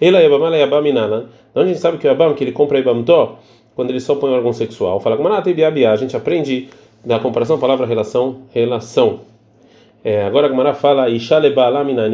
É 0.00 0.06
Yabamá, 0.06 0.54
é 0.54 0.60
Yabaminana. 0.60 1.30
Onde 1.54 1.64
a 1.64 1.72
gente 1.72 1.80
sabe 1.80 1.98
que 1.98 2.06
o 2.06 2.08
Yabam, 2.08 2.34
que 2.34 2.44
ele 2.44 2.52
compra 2.52 2.78
Ibamtó, 2.78 3.40
quando 3.76 3.90
ele 3.90 4.00
só 4.00 4.16
põe 4.16 4.32
órgão 4.32 4.52
sexual, 4.52 4.98
fala 4.98 5.16
e 5.48 5.54
a 5.92 5.96
gente 5.96 6.16
aprende 6.16 6.68
da 7.04 7.20
comparação 7.20 7.58
palavra 7.58 7.86
relação 7.86 9.20
é, 10.02 10.24
agora 10.24 10.46
a 10.46 10.50
Gemara 10.50 10.72
fala 10.72 11.10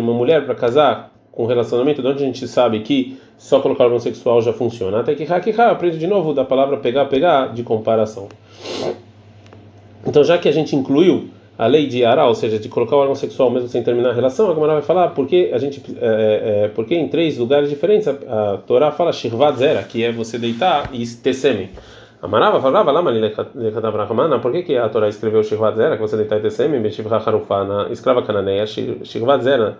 uma 0.01 0.15
mulher 0.15 0.47
para 0.47 0.55
casar 0.55 1.13
com 1.31 1.45
relacionamento, 1.45 2.01
de 2.01 2.09
onde 2.09 2.23
a 2.23 2.27
gente 2.27 2.49
sabe 2.49 2.81
que 2.81 3.19
só 3.37 3.61
colocar 3.61 3.85
órgão 3.85 4.01
sexual 4.01 4.41
já 4.41 4.53
funciona. 4.53 5.01
Até 5.01 5.15
que 5.15 5.25
aprende 5.71 5.99
de 5.99 6.07
novo 6.07 6.33
da 6.33 6.43
palavra 6.43 6.79
pegar, 6.79 7.05
pegar 7.05 7.53
de 7.53 7.63
comparação. 7.63 8.29
Então, 10.07 10.25
já 10.25 10.39
que 10.39 10.49
a 10.49 10.53
gente 10.53 10.75
incluiu 10.75 11.29
a 11.59 11.67
lei 11.67 11.87
de 11.87 12.05
Ará, 12.05 12.27
ou 12.27 12.35
seja, 12.35 12.59
de 12.59 12.69
colocar 12.69 12.97
o 12.97 12.99
órgão 12.99 13.15
sexual 13.15 13.51
mesmo 13.51 13.69
sem 13.69 13.83
terminar 13.83 14.11
a 14.11 14.13
relação, 14.13 14.51
a 14.51 14.55
Gemara 14.55 14.75
vai 14.75 14.83
falar 14.83 15.09
porque 15.09 15.51
a 15.53 15.59
gente, 15.59 15.83
é, 16.01 16.65
é, 16.65 16.69
porque 16.69 16.95
em 16.95 17.09
três 17.09 17.39
lugares 17.39 17.69
diferentes 17.69 18.09
a, 18.09 18.13
a 18.55 18.59
Torá 18.59 18.91
fala 18.91 19.13
Shirvat 19.13 19.57
Zera, 19.59 19.83
que 19.83 20.03
é 20.03 20.11
você 20.11 20.39
deitar 20.39 20.91
e 20.93 21.07
ter 21.07 21.35
sêmen. 21.35 21.71
Amarava 22.23 22.61
falava 22.61 22.91
lá, 22.93 23.03
Malilekatabrahmana, 23.03 24.39
por 24.39 24.53
que, 24.53 24.63
que 24.63 24.77
a 24.77 24.89
Torá 24.89 25.09
escreveu 25.09 25.43
Shirvat 25.43 25.77
Zera, 25.77 25.97
que 25.97 26.03
você 26.03 26.17
deitar 26.17 26.41
Tesem, 26.41 26.81
Beshivra 26.81 27.17
Harufá, 27.17 27.65
na 27.65 27.89
escrava 27.91 28.23
cananeia, 28.23 28.65
Shirvat 28.65 29.43
Zera, 29.43 29.77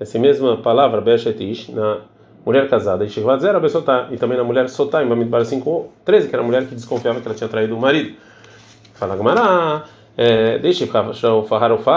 essa 0.00 0.18
mesma 0.18 0.56
palavra, 0.56 1.00
Beshetish, 1.02 1.68
na 1.68 1.98
mulher 2.46 2.68
casada, 2.68 3.04
e 3.04 3.10
Shirvat 3.10 3.42
Zera, 3.42 3.60
Besotá, 3.60 4.08
e 4.10 4.16
também 4.16 4.38
na 4.38 4.44
mulher 4.44 4.68
Sotá, 4.70 5.04
em 5.04 5.06
Bamidbar 5.06 5.44
5, 5.44 5.88
13, 6.04 6.28
que 6.28 6.34
era 6.34 6.42
a 6.42 6.46
mulher 6.46 6.66
que 6.66 6.74
desconfiava 6.74 7.20
que 7.20 7.28
ela 7.28 7.36
tinha 7.36 7.48
traído 7.48 7.76
o 7.76 7.80
marido. 7.80 8.14
Fala 8.94 9.14
Gamará, 9.14 9.84
deixe 10.60 10.84
o 10.84 11.42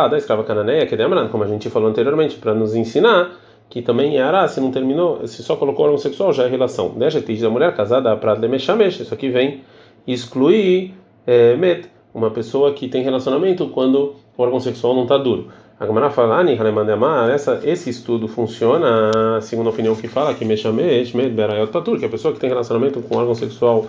da 0.09 0.17
escrava 0.17 0.43
cananeia, 0.43 0.85
que 0.85 0.95
demora, 0.95 1.27
como 1.27 1.43
a 1.43 1.47
gente 1.47 1.69
falou 1.69 1.89
anteriormente, 1.89 2.37
para 2.37 2.53
nos 2.53 2.75
ensinar 2.75 3.31
que 3.69 3.81
também 3.81 4.17
é 4.17 4.21
ará, 4.21 4.47
se 4.47 4.61
não 4.61 4.71
terminou, 4.71 5.25
se 5.27 5.41
só 5.43 5.55
colocou 5.55 5.85
órgão 5.85 5.97
sexual, 5.97 6.31
já 6.31 6.43
é 6.43 6.47
relação. 6.47 6.93
Deixa 6.95 7.19
da 7.41 7.49
mulher 7.49 7.75
casada 7.75 8.15
para 8.15 8.35
Demeshamesh, 8.35 8.99
isso 8.99 9.13
aqui 9.13 9.29
vem 9.29 9.61
excluir 10.07 10.93
é, 11.25 11.55
met, 11.55 11.89
uma 12.13 12.29
pessoa 12.29 12.73
que 12.73 12.87
tem 12.87 13.03
relacionamento 13.03 13.67
quando 13.69 14.15
o 14.37 14.41
órgão 14.41 14.59
sexual 14.59 14.93
não 14.93 15.03
está 15.03 15.17
duro. 15.17 15.49
A 15.77 15.85
Gamara 15.85 16.09
fala, 16.09 16.39
essa, 17.29 17.59
esse 17.65 17.89
estudo 17.89 18.29
funciona, 18.29 19.41
segundo 19.41 19.67
a 19.67 19.71
opinião 19.71 19.93
que 19.93 20.07
fala, 20.07 20.33
que 20.33 20.45
Meshamesh, 20.45 21.11
Med, 21.11 21.31
Berayot 21.31 21.69
Tatur, 21.69 21.99
que 21.99 22.05
a 22.05 22.09
pessoa 22.09 22.33
que 22.33 22.39
tem 22.39 22.49
relacionamento 22.49 23.01
com 23.01 23.17
órgão 23.17 23.35
sexual 23.35 23.85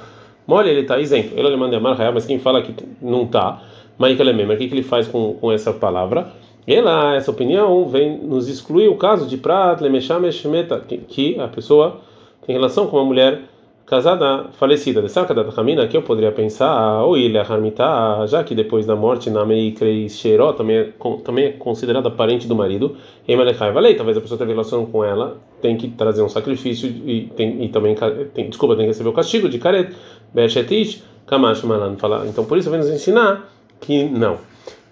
mole, 0.46 0.68
ele 0.68 0.80
está 0.80 0.98
isento. 0.98 1.34
Ele 1.36 1.46
Alemandamar, 1.46 2.12
mas 2.12 2.26
quem 2.26 2.40
fala 2.40 2.60
que 2.60 2.74
não 3.00 3.22
está, 3.22 3.62
mas 3.98 4.12
o 4.12 4.16
que 4.16 4.64
ele 4.64 4.82
faz 4.82 5.06
com, 5.06 5.34
com 5.34 5.50
essa 5.50 5.72
palavra? 5.72 6.32
Ela, 6.66 7.14
essa 7.14 7.30
opinião, 7.30 7.88
vem 7.88 8.18
nos 8.18 8.48
excluir 8.48 8.88
o 8.88 8.96
caso 8.96 9.26
de 9.26 9.36
Prat, 9.36 9.80
Lemeshamesh, 9.80 10.44
Meta, 10.46 10.80
que 10.80 11.38
a 11.38 11.46
pessoa 11.46 12.00
tem 12.44 12.54
relação 12.54 12.88
com 12.88 12.96
uma 12.96 13.04
mulher 13.04 13.42
casada 13.86 14.46
falecida. 14.58 15.00
De 15.00 15.08
saca 15.08 15.32
da 15.32 15.42
Ramina, 15.42 15.86
que 15.86 15.96
eu 15.96 16.02
poderia 16.02 16.32
pensar, 16.32 17.04
ou 17.04 17.16
ilha 17.16 17.42
Harmita, 17.42 18.26
já 18.26 18.42
que 18.42 18.54
depois 18.54 18.84
da 18.84 18.96
morte 18.96 19.30
na 19.30 19.46
Meikre 19.46 20.10
Sheiró 20.10 20.52
também 20.52 20.76
é, 20.76 20.92
também 21.22 21.44
é 21.44 21.52
considerada 21.52 22.10
parente 22.10 22.48
do 22.48 22.56
marido, 22.56 22.96
Emalechai 23.28 23.70
Valei, 23.70 23.94
talvez 23.94 24.18
a 24.18 24.20
pessoa 24.20 24.36
tenha 24.36 24.50
relação 24.50 24.84
com 24.86 25.04
ela, 25.04 25.38
tem 25.62 25.76
que 25.76 25.88
trazer 25.88 26.22
um 26.22 26.28
sacrifício 26.28 26.88
e, 26.88 27.30
tem, 27.36 27.64
e 27.64 27.68
também, 27.68 27.94
tem, 28.34 28.48
desculpa, 28.50 28.74
tem 28.74 28.86
que 28.86 28.90
receber 28.90 29.08
o 29.08 29.12
castigo 29.12 29.48
de 29.48 29.58
Karet, 29.58 29.94
Beshetish, 30.34 31.04
Kamash 31.24 31.62
Malan. 31.62 31.96
Então 32.28 32.44
por 32.44 32.58
isso 32.58 32.68
vem 32.70 32.80
nos 32.80 32.90
ensinar 32.90 33.55
que 33.80 34.04
não. 34.04 34.38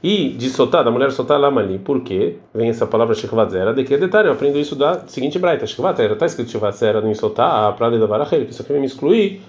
E 0.03 0.29
de 0.29 0.51
soltar, 0.51 0.85
da 0.85 0.90
mulher 0.90 1.11
soltar 1.12 1.40
lá 1.40 1.49
ali. 1.49 1.79
Por 1.79 2.03
quê? 2.03 2.37
Vem 2.55 2.68
essa 2.68 2.87
palavra 2.87 3.14
shikvatzera, 3.14 3.73
de 3.73 3.85
que 3.85 3.97
detalhe? 3.97 4.29
Eu 4.29 4.33
aprendo 4.35 4.59
isso 4.59 4.77
da 4.77 5.01
seguinte 5.07 5.38
braita. 5.38 5.66
Shikvatzera, 5.66 6.12
está 6.12 6.27
escrito 6.27 6.51
shikvatzera 6.51 7.01
no 7.01 7.14
soltar, 7.14 7.70
a 7.70 7.73
praia 7.73 7.99
da 7.99 8.07
varachel, 8.07 8.44
que 8.44 8.53
isso 8.53 8.61
aqui 8.61 8.73
vai 8.73 8.81
me 8.81 8.87
excluir. 8.87 9.40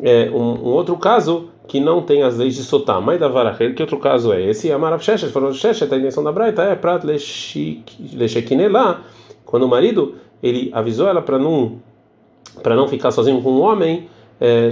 É, 0.00 0.28
um, 0.30 0.36
um, 0.36 0.72
outro 0.72 0.96
caso 0.98 1.48
que 1.66 1.80
não 1.80 2.02
tem 2.02 2.22
as 2.22 2.36
leis 2.36 2.54
de 2.54 2.62
soltar, 2.62 3.00
mas 3.00 3.18
da 3.18 3.28
varachel, 3.28 3.74
que 3.74 3.82
outro 3.82 3.98
caso 3.98 4.32
é 4.32 4.42
esse? 4.42 4.70
A 4.70 4.78
Marav 4.78 5.02
Sheshet, 5.02 5.32
falou 5.32 5.52
Sheshet, 5.52 5.92
a 5.92 5.96
intenção 5.96 6.22
da 6.22 6.30
braita 6.30 6.62
é 6.62 6.76
prat 6.76 7.02
leshekine 7.04 8.68
lá, 8.68 9.00
quando 9.44 9.62
o 9.62 9.68
marido, 9.68 10.16
ele 10.42 10.70
avisou 10.74 11.08
ela 11.08 11.22
para 11.22 11.38
não, 11.38 11.80
para 12.62 12.76
não 12.76 12.86
ficar 12.86 13.10
sozinho 13.10 13.40
com 13.40 13.50
um 13.50 13.60
homem, 13.62 14.08
é, 14.38 14.68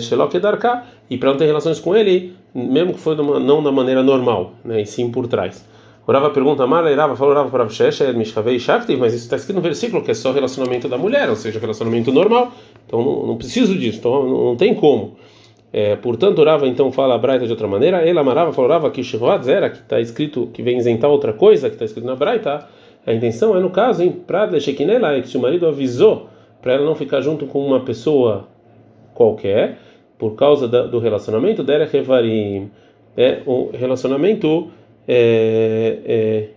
e 1.08 1.16
para 1.16 1.30
não 1.30 1.38
ter 1.38 1.46
relações 1.46 1.80
com 1.80 1.96
ele, 1.96 2.36
mesmo 2.54 2.94
que 2.94 3.00
foi 3.00 3.16
não 3.16 3.62
da 3.62 3.72
maneira 3.72 4.02
normal, 4.02 4.52
né, 4.64 4.82
e 4.82 4.86
sim 4.86 5.10
por 5.10 5.26
trás. 5.26 5.66
Orava 6.06 6.28
pergunta, 6.30 6.66
Mara 6.66 6.92
Irava 6.92 7.16
falou 7.16 7.32
Orava 7.32 7.48
para 7.48 7.66
Shesha, 7.68 8.12
Mishkavei 8.12 8.58
Shakti, 8.58 8.94
mas 8.94 9.14
isso 9.14 9.24
está 9.24 9.36
escrito 9.36 9.56
no 9.56 9.62
versículo 9.62 10.02
que 10.02 10.10
é 10.10 10.14
só 10.14 10.32
relacionamento 10.32 10.86
da 10.86 10.98
mulher, 10.98 11.30
ou 11.30 11.36
seja, 11.36 11.58
relacionamento 11.58 12.12
normal. 12.12 12.52
Então 12.86 13.02
não, 13.02 13.26
não 13.26 13.36
preciso 13.36 13.74
disso, 13.76 13.98
então 13.98 14.22
não, 14.22 14.44
não 14.44 14.56
tem 14.56 14.74
como. 14.74 15.16
É, 15.72 15.96
portanto, 15.96 16.38
Orava 16.38 16.68
então 16.68 16.92
fala 16.92 17.14
a 17.14 17.18
Braita 17.18 17.46
de 17.46 17.50
outra 17.50 17.66
maneira. 17.66 18.06
Ela 18.06 18.20
amarava, 18.20 18.52
falava 18.52 18.90
que 18.90 19.02
Shivat 19.02 19.44
Zera, 19.44 19.70
que 19.70 19.78
está 19.78 19.98
escrito 19.98 20.48
que 20.52 20.62
vem 20.62 20.76
isentar 20.76 21.10
outra 21.10 21.32
coisa, 21.32 21.68
que 21.68 21.74
está 21.74 21.86
escrito 21.86 22.06
na 22.06 22.14
Braita. 22.14 22.68
A 23.06 23.12
intenção 23.12 23.56
é 23.56 23.60
no 23.60 23.70
caso 23.70 24.02
em 24.02 24.12
Pradle 24.12 24.60
Shekinela, 24.60 25.20
que 25.20 25.28
se 25.28 25.36
o 25.36 25.40
marido 25.40 25.66
avisou 25.66 26.28
para 26.62 26.74
ela 26.74 26.84
não 26.84 26.94
ficar 26.94 27.22
junto 27.22 27.46
com 27.46 27.66
uma 27.66 27.80
pessoa 27.80 28.46
qualquer 29.14 29.78
por 30.24 30.36
causa 30.36 30.66
da, 30.66 30.86
do 30.86 30.98
relacionamento, 30.98 31.62
Derech 31.62 31.94
Evarim, 31.94 32.70
é 33.14 33.42
um 33.46 33.68
relacionamento 33.70 34.70
é, 35.06 35.98
é, 36.06 36.48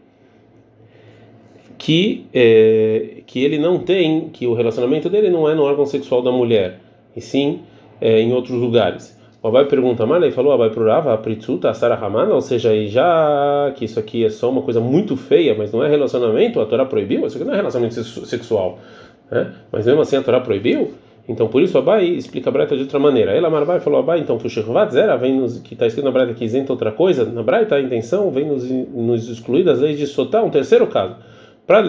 que, 1.78 2.26
é, 2.34 3.24
que 3.28 3.44
ele 3.44 3.58
não 3.58 3.80
tem, 3.80 4.30
que 4.30 4.48
o 4.48 4.54
relacionamento 4.54 5.10
dele 5.10 5.30
não 5.30 5.50
é 5.50 5.54
no 5.54 5.64
órgão 5.64 5.86
sexual 5.86 6.22
da 6.22 6.32
mulher, 6.32 6.80
e 7.14 7.20
sim 7.20 7.60
é, 8.00 8.22
em 8.22 8.32
outros 8.32 8.58
lugares. 8.58 9.20
O 9.44 9.50
Abai 9.50 9.66
pergunta, 9.66 10.06
mas 10.06 10.24
ele 10.24 10.32
falou, 10.32 10.54
Abai 10.54 10.70
prurava, 10.70 11.14
a 11.14 11.18
pritzuta, 11.18 11.70
a 11.70 11.74
Sarah 11.74 12.00
ou 12.34 12.40
seja, 12.40 12.74
já 12.88 13.74
que 13.76 13.84
isso 13.84 14.00
aqui 14.00 14.24
é 14.24 14.30
só 14.30 14.50
uma 14.50 14.62
coisa 14.62 14.80
muito 14.80 15.18
feia, 15.18 15.54
mas 15.58 15.74
não 15.74 15.84
é 15.84 15.90
relacionamento, 15.90 16.62
a 16.62 16.66
Torá 16.66 16.86
proibiu, 16.86 17.28
isso 17.28 17.36
aqui 17.36 17.46
não 17.46 17.54
é 17.54 17.58
relacionamento 17.58 18.02
sexual, 18.02 18.80
né? 19.30 19.54
mas 19.74 19.86
mesmo 19.86 20.00
assim 20.00 20.16
a 20.16 20.22
Torá 20.22 20.40
proibiu, 20.40 20.94
então, 21.28 21.48
por 21.48 21.62
isso, 21.62 21.78
Abai 21.78 22.06
explica 22.06 22.50
a 22.50 22.54
Braita 22.54 22.76
de 22.76 22.84
outra 22.84 22.98
maneira. 23.00 23.32
Ela, 23.32 23.50
Marbai, 23.50 23.82
falou 23.82 24.00
Abai, 24.00 24.20
então, 24.20 24.38
que 24.38 24.48
o 24.48 24.90
Zera 24.90 25.18
vem 25.18 25.36
nos, 25.36 25.60
que 25.60 25.74
está 25.74 25.86
escrito 25.86 26.06
na 26.06 26.12
Braita 26.12 26.34
que 26.34 26.46
isenta 26.46 26.72
outra 26.72 26.92
coisa, 26.92 27.26
na 27.26 27.44
Braita 27.44 27.76
a 27.76 27.82
intenção 27.82 28.32
vem 28.32 28.46
nos, 28.46 28.64
nos 28.64 29.28
excluir 29.28 29.64
das 29.64 29.80
leis 29.80 29.98
de 29.98 30.08
Sotá, 30.08 30.42
um 30.42 30.50
terceiro 30.50 30.88
caso. 30.88 31.16
Para 31.66 31.82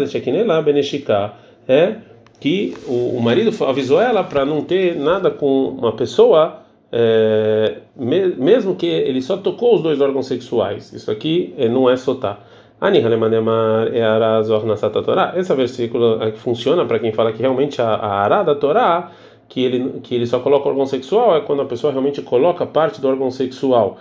lá, 0.44 0.60
Beneshika, 0.60 1.34
é 1.68 1.96
que 2.40 2.74
o, 2.86 3.16
o 3.16 3.22
marido 3.22 3.52
avisou 3.64 4.00
ela 4.00 4.24
para 4.24 4.44
não 4.44 4.62
ter 4.62 4.96
nada 4.96 5.30
com 5.30 5.68
uma 5.68 5.92
pessoa, 5.92 6.62
é, 6.90 7.76
me, 7.96 8.26
mesmo 8.36 8.74
que 8.74 8.86
ele 8.86 9.22
só 9.22 9.36
tocou 9.36 9.76
os 9.76 9.82
dois 9.82 10.00
órgãos 10.00 10.26
sexuais. 10.26 10.92
Isso 10.92 11.10
aqui 11.12 11.54
é, 11.56 11.68
não 11.68 11.88
é 11.88 11.96
Sotá. 11.96 12.40
Esse 15.36 15.54
versículo 15.54 16.18
funciona 16.36 16.84
para 16.84 16.98
quem 17.00 17.12
fala 17.12 17.32
que 17.32 17.40
realmente 17.40 17.82
a, 17.82 17.88
a 17.88 18.20
Ará 18.20 18.42
da 18.44 18.54
Torá 18.54 19.10
que 19.48 19.64
ele 19.64 20.00
que 20.02 20.14
ele 20.14 20.26
só 20.26 20.40
coloca 20.40 20.68
órgão 20.68 20.86
sexual 20.86 21.36
é 21.36 21.40
quando 21.40 21.62
a 21.62 21.64
pessoa 21.64 21.92
realmente 21.92 22.20
coloca 22.22 22.66
parte 22.66 23.00
do 23.00 23.08
órgão 23.08 23.30
sexual, 23.30 23.98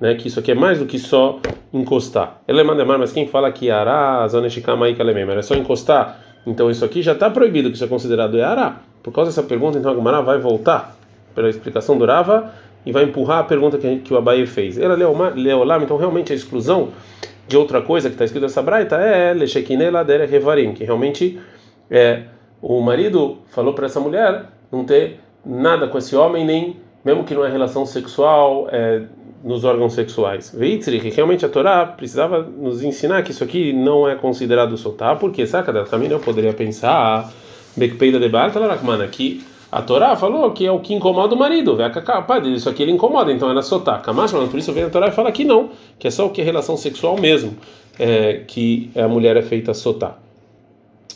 né? 0.00 0.14
Que 0.14 0.28
isso 0.28 0.38
aqui 0.38 0.52
é 0.52 0.54
mais 0.54 0.78
do 0.78 0.86
que 0.86 0.98
só 0.98 1.40
encostar. 1.72 2.40
Ele 2.46 2.62
manda 2.62 2.84
mais, 2.84 3.00
mas 3.00 3.12
quem 3.12 3.26
fala 3.26 3.50
que 3.50 3.70
ará, 3.70 4.26
zaneshikama 4.28 4.88
é 4.88 5.42
só 5.42 5.54
encostar, 5.54 6.20
então 6.46 6.70
isso 6.70 6.84
aqui 6.84 7.02
já 7.02 7.12
está 7.12 7.28
proibido, 7.28 7.70
que 7.70 7.76
isso 7.76 7.84
é 7.84 7.88
considerado 7.88 8.40
ará. 8.40 8.80
Por 9.02 9.12
causa 9.12 9.30
dessa 9.30 9.42
pergunta, 9.42 9.78
então 9.78 9.90
a 9.90 9.94
Gumara 9.94 10.22
vai 10.22 10.38
voltar 10.38 10.96
pela 11.34 11.48
explicação 11.50 11.98
do 11.98 12.06
Rava 12.06 12.52
e 12.86 12.92
vai 12.92 13.04
empurrar 13.04 13.40
a 13.40 13.44
pergunta 13.44 13.76
que, 13.76 13.98
que 13.98 14.14
o 14.14 14.16
Abaye 14.16 14.46
fez. 14.46 14.78
Ela 14.78 14.94
leu 14.94 15.64
lá, 15.64 15.82
então 15.82 15.96
realmente 15.96 16.32
a 16.32 16.36
exclusão 16.36 16.90
de 17.46 17.56
outra 17.56 17.82
coisa 17.82 18.08
que 18.08 18.14
está 18.14 18.24
escrito 18.24 18.44
nessa 18.44 18.62
braita 18.62 18.96
é 18.96 19.34
Leshekine 19.34 19.90
Ladere 19.90 20.26
Revarim, 20.26 20.72
que 20.72 20.84
realmente 20.84 21.38
é, 21.90 22.22
o 22.62 22.80
marido 22.80 23.38
falou 23.50 23.74
para 23.74 23.86
essa 23.86 24.00
mulher 24.00 24.46
não 24.70 24.84
ter 24.84 25.20
nada 25.44 25.88
com 25.88 25.98
esse 25.98 26.14
homem, 26.16 26.44
nem 26.44 26.76
mesmo 27.04 27.24
que 27.24 27.34
não 27.34 27.44
é 27.44 27.50
relação 27.50 27.84
sexual, 27.84 28.66
é, 28.70 29.02
nos 29.44 29.62
órgãos 29.62 29.92
sexuais. 29.92 30.50
Veitzri, 30.56 30.98
que 30.98 31.10
realmente 31.10 31.44
a 31.44 31.48
Torá 31.48 31.84
precisava 31.84 32.42
nos 32.42 32.82
ensinar 32.82 33.22
que 33.22 33.30
isso 33.30 33.44
aqui 33.44 33.74
não 33.74 34.08
é 34.08 34.14
considerado 34.14 34.76
soltar, 34.78 35.18
porque 35.18 35.46
saca 35.46 35.84
caminho 35.84 36.12
eu 36.12 36.20
poderia 36.20 36.54
pensar, 36.54 37.30
Bekpeida 37.76 38.18
de 38.18 38.28
Bartalarachmana, 38.30 39.06
que 39.06 39.44
a 39.70 39.82
Torá 39.82 40.16
falou 40.16 40.52
que 40.52 40.64
é 40.64 40.72
o 40.72 40.80
que 40.80 40.94
incomoda 40.94 41.34
o 41.34 41.38
marido. 41.38 41.76
Isso 42.54 42.70
aqui 42.70 42.82
ele 42.82 42.92
incomoda, 42.92 43.30
então 43.32 43.50
era 43.50 43.60
sotar. 43.60 44.00
Kamashman, 44.00 44.48
por 44.48 44.58
isso 44.58 44.72
vem 44.72 44.84
a 44.84 44.88
Torá 44.88 45.08
e 45.08 45.12
fala 45.12 45.30
que 45.30 45.44
não, 45.44 45.70
que 45.98 46.08
é 46.08 46.10
só 46.10 46.26
o 46.26 46.30
que 46.30 46.40
é 46.40 46.44
relação 46.44 46.76
sexual 46.76 47.18
mesmo, 47.20 47.56
é, 47.98 48.44
que 48.46 48.90
a 48.96 49.06
mulher 49.08 49.36
é 49.36 49.42
feita 49.42 49.74
sotar. 49.74 50.18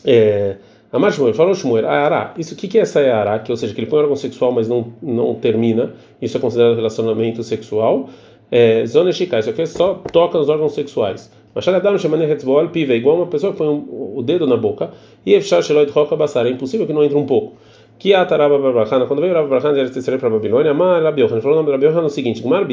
É, 0.04 0.56
Amar 0.90 1.12
Shmuel, 1.12 1.34
falou 1.34 1.54
Shmuel, 1.54 1.86
Ará, 1.86 2.32
isso 2.38 2.54
o 2.54 2.56
que, 2.56 2.66
que 2.66 2.78
é 2.78 2.82
essa 2.82 3.00
Ará? 3.00 3.38
Que, 3.38 3.50
ou 3.50 3.56
seja, 3.56 3.74
que 3.74 3.80
ele 3.80 3.88
põe 3.88 4.00
órgão 4.00 4.16
sexual, 4.16 4.52
mas 4.52 4.68
não, 4.68 4.92
não 5.02 5.34
termina, 5.34 5.92
isso 6.20 6.36
é 6.36 6.40
considerado 6.40 6.76
relacionamento 6.76 7.42
sexual. 7.42 8.08
É, 8.50 8.86
Zona 8.86 9.12
Shikai, 9.12 9.40
isso 9.40 9.50
aqui 9.50 9.62
é 9.62 9.66
só 9.66 10.00
toca 10.10 10.38
nos 10.38 10.48
órgãos 10.48 10.72
sexuais. 10.72 11.30
Machadam 11.54 11.98
chamando 11.98 12.22
Hetzboal 12.22 12.68
Piva, 12.68 12.94
igual 12.94 13.16
uma 13.16 13.26
pessoa 13.26 13.52
que 13.52 13.58
põe 13.58 13.68
um, 13.68 14.14
o 14.16 14.22
dedo 14.22 14.46
na 14.46 14.56
boca, 14.56 14.90
e 15.26 15.34
Efshar 15.34 15.62
Sheloid 15.62 15.90
Roka 15.90 16.16
Basar, 16.16 16.46
é 16.46 16.50
impossível 16.50 16.86
que 16.86 16.92
não 16.92 17.02
entre 17.02 17.18
um 17.18 17.26
pouco. 17.26 17.56
Que 17.98 18.14
a 18.14 18.24
Taraba 18.24 18.58
Barbarachana, 18.58 19.06
quando 19.06 19.20
veio 19.20 19.34
Rabba 19.34 19.48
Barbarachana 19.48 19.74
de 19.74 19.80
Eretz 19.80 20.20
para 20.20 20.30
Babilônia, 20.30 20.70
Amar 20.70 21.02
Rabiohan, 21.02 21.40
falou 21.40 21.58
o 21.58 21.60
nome 21.60 21.72
Rabiohan 21.72 22.00
no 22.00 22.08
seguinte: 22.08 22.42
Gmar 22.42 22.64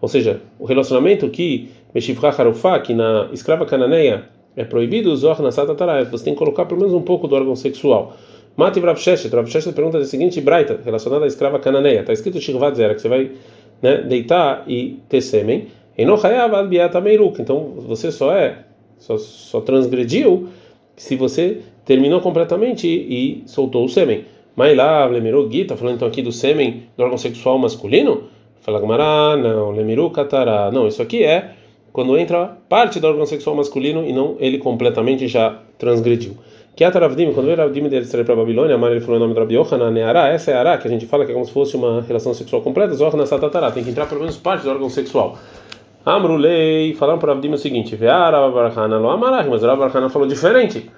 ou 0.00 0.08
seja, 0.08 0.40
o 0.58 0.64
relacionamento 0.64 1.28
que 1.28 1.70
Meshivra 1.94 2.30
Harufá, 2.30 2.78
que 2.80 2.94
na 2.94 3.28
escrava 3.32 3.66
cananeia 3.66 4.24
é 4.56 4.64
proibido, 4.64 5.14
Zohar 5.16 5.40
Nasata 5.40 5.74
Taraef, 5.74 6.10
você 6.10 6.24
tem 6.24 6.34
que 6.34 6.38
colocar 6.38 6.66
pelo 6.66 6.80
menos 6.80 6.94
um 6.94 7.02
pouco 7.02 7.26
do 7.26 7.34
órgão 7.34 7.56
sexual. 7.56 8.16
Mati 8.56 8.80
Rav 8.80 8.98
Sheshet, 8.98 9.34
Rav 9.34 9.46
Sheshet 9.48 9.74
pergunta 9.74 9.98
a 9.98 10.04
seguinte 10.04 10.40
Braita, 10.40 10.80
relacionada 10.84 11.24
à 11.24 11.28
escrava 11.28 11.58
cananeia, 11.58 12.00
está 12.00 12.12
escrito 12.12 12.40
Shirvat 12.40 12.76
Zera, 12.76 12.94
que 12.94 13.00
você 13.00 13.08
vai 13.08 13.30
né, 13.80 14.02
deitar 14.02 14.64
e 14.66 15.00
ter 15.08 15.20
sêmen, 15.22 15.68
então 15.96 17.72
você 17.86 18.10
só 18.10 18.32
é, 18.32 18.58
só, 18.98 19.18
só 19.18 19.60
transgrediu 19.60 20.48
se 20.96 21.16
você 21.16 21.60
terminou 21.84 22.20
completamente 22.20 22.86
e, 22.86 23.42
soltou 23.46 23.84
o 23.84 23.88
sêmen. 23.88 24.24
Mas 24.54 24.76
lá, 24.76 25.06
Lemiru 25.06 25.50
Gita, 25.50 25.76
falando 25.76 25.96
então 25.96 26.08
aqui 26.08 26.22
do 26.22 26.30
sêmen 26.30 26.84
do 26.96 27.02
órgão 27.02 27.18
sexual 27.18 27.58
masculino, 27.58 28.24
fala 28.60 28.80
Gamará, 28.80 29.36
não, 29.36 29.70
Lemiru 29.70 30.10
Katará, 30.10 30.70
não, 30.70 30.86
isso 30.86 31.02
aqui 31.02 31.24
é 31.24 31.52
quando 31.92 32.16
entra 32.16 32.56
parte 32.68 32.98
do 32.98 33.06
órgão 33.06 33.26
sexual 33.26 33.54
masculino 33.54 34.04
e 34.04 34.12
não 34.12 34.36
ele 34.38 34.58
completamente 34.58 35.28
já 35.28 35.58
transgrediu. 35.78 36.36
Que 36.74 36.84
Ataravdim, 36.84 37.32
quando 37.32 37.46
veio 37.46 37.58
Ravdim 37.58 37.86
dele 37.86 38.06
sair 38.06 38.24
para 38.24 38.32
a 38.32 38.36
Babilônia, 38.36 38.76
Amar 38.76 38.92
ele 38.92 39.00
falou 39.00 39.16
o 39.16 39.20
nome 39.20 39.34
do 39.34 39.40
Rabi 39.40 39.56
Yohanan, 39.56 39.90
Neará, 39.90 40.28
essa 40.28 40.52
é 40.52 40.54
a 40.54 40.60
Ará, 40.60 40.78
que 40.78 40.88
a 40.88 40.90
gente 40.90 41.04
fala 41.04 41.26
que 41.26 41.30
é 41.30 41.34
como 41.34 41.44
se 41.44 41.52
fosse 41.52 41.76
uma 41.76 42.00
relação 42.00 42.32
sexual 42.32 42.62
completa, 42.62 42.94
Zohar 42.94 43.26
Satatara, 43.26 43.70
tem 43.70 43.84
que 43.84 43.90
entrar 43.90 44.06
pelo 44.06 44.20
menos 44.20 44.38
parte 44.38 44.62
do 44.64 44.70
órgão 44.70 44.88
sexual. 44.88 45.36
Amrulei, 46.04 46.94
falaram 46.94 47.18
para 47.18 47.34
Ravdim 47.34 47.52
o 47.52 47.58
seguinte, 47.58 47.94
Veara 47.94 48.48
Barahana 48.48 48.96
lo 48.96 49.10
Amarach, 49.10 49.48
mas 49.50 49.62
Rav 49.62 49.78
Barahana 49.78 50.08
falou 50.08 50.26
diferente. 50.26 50.90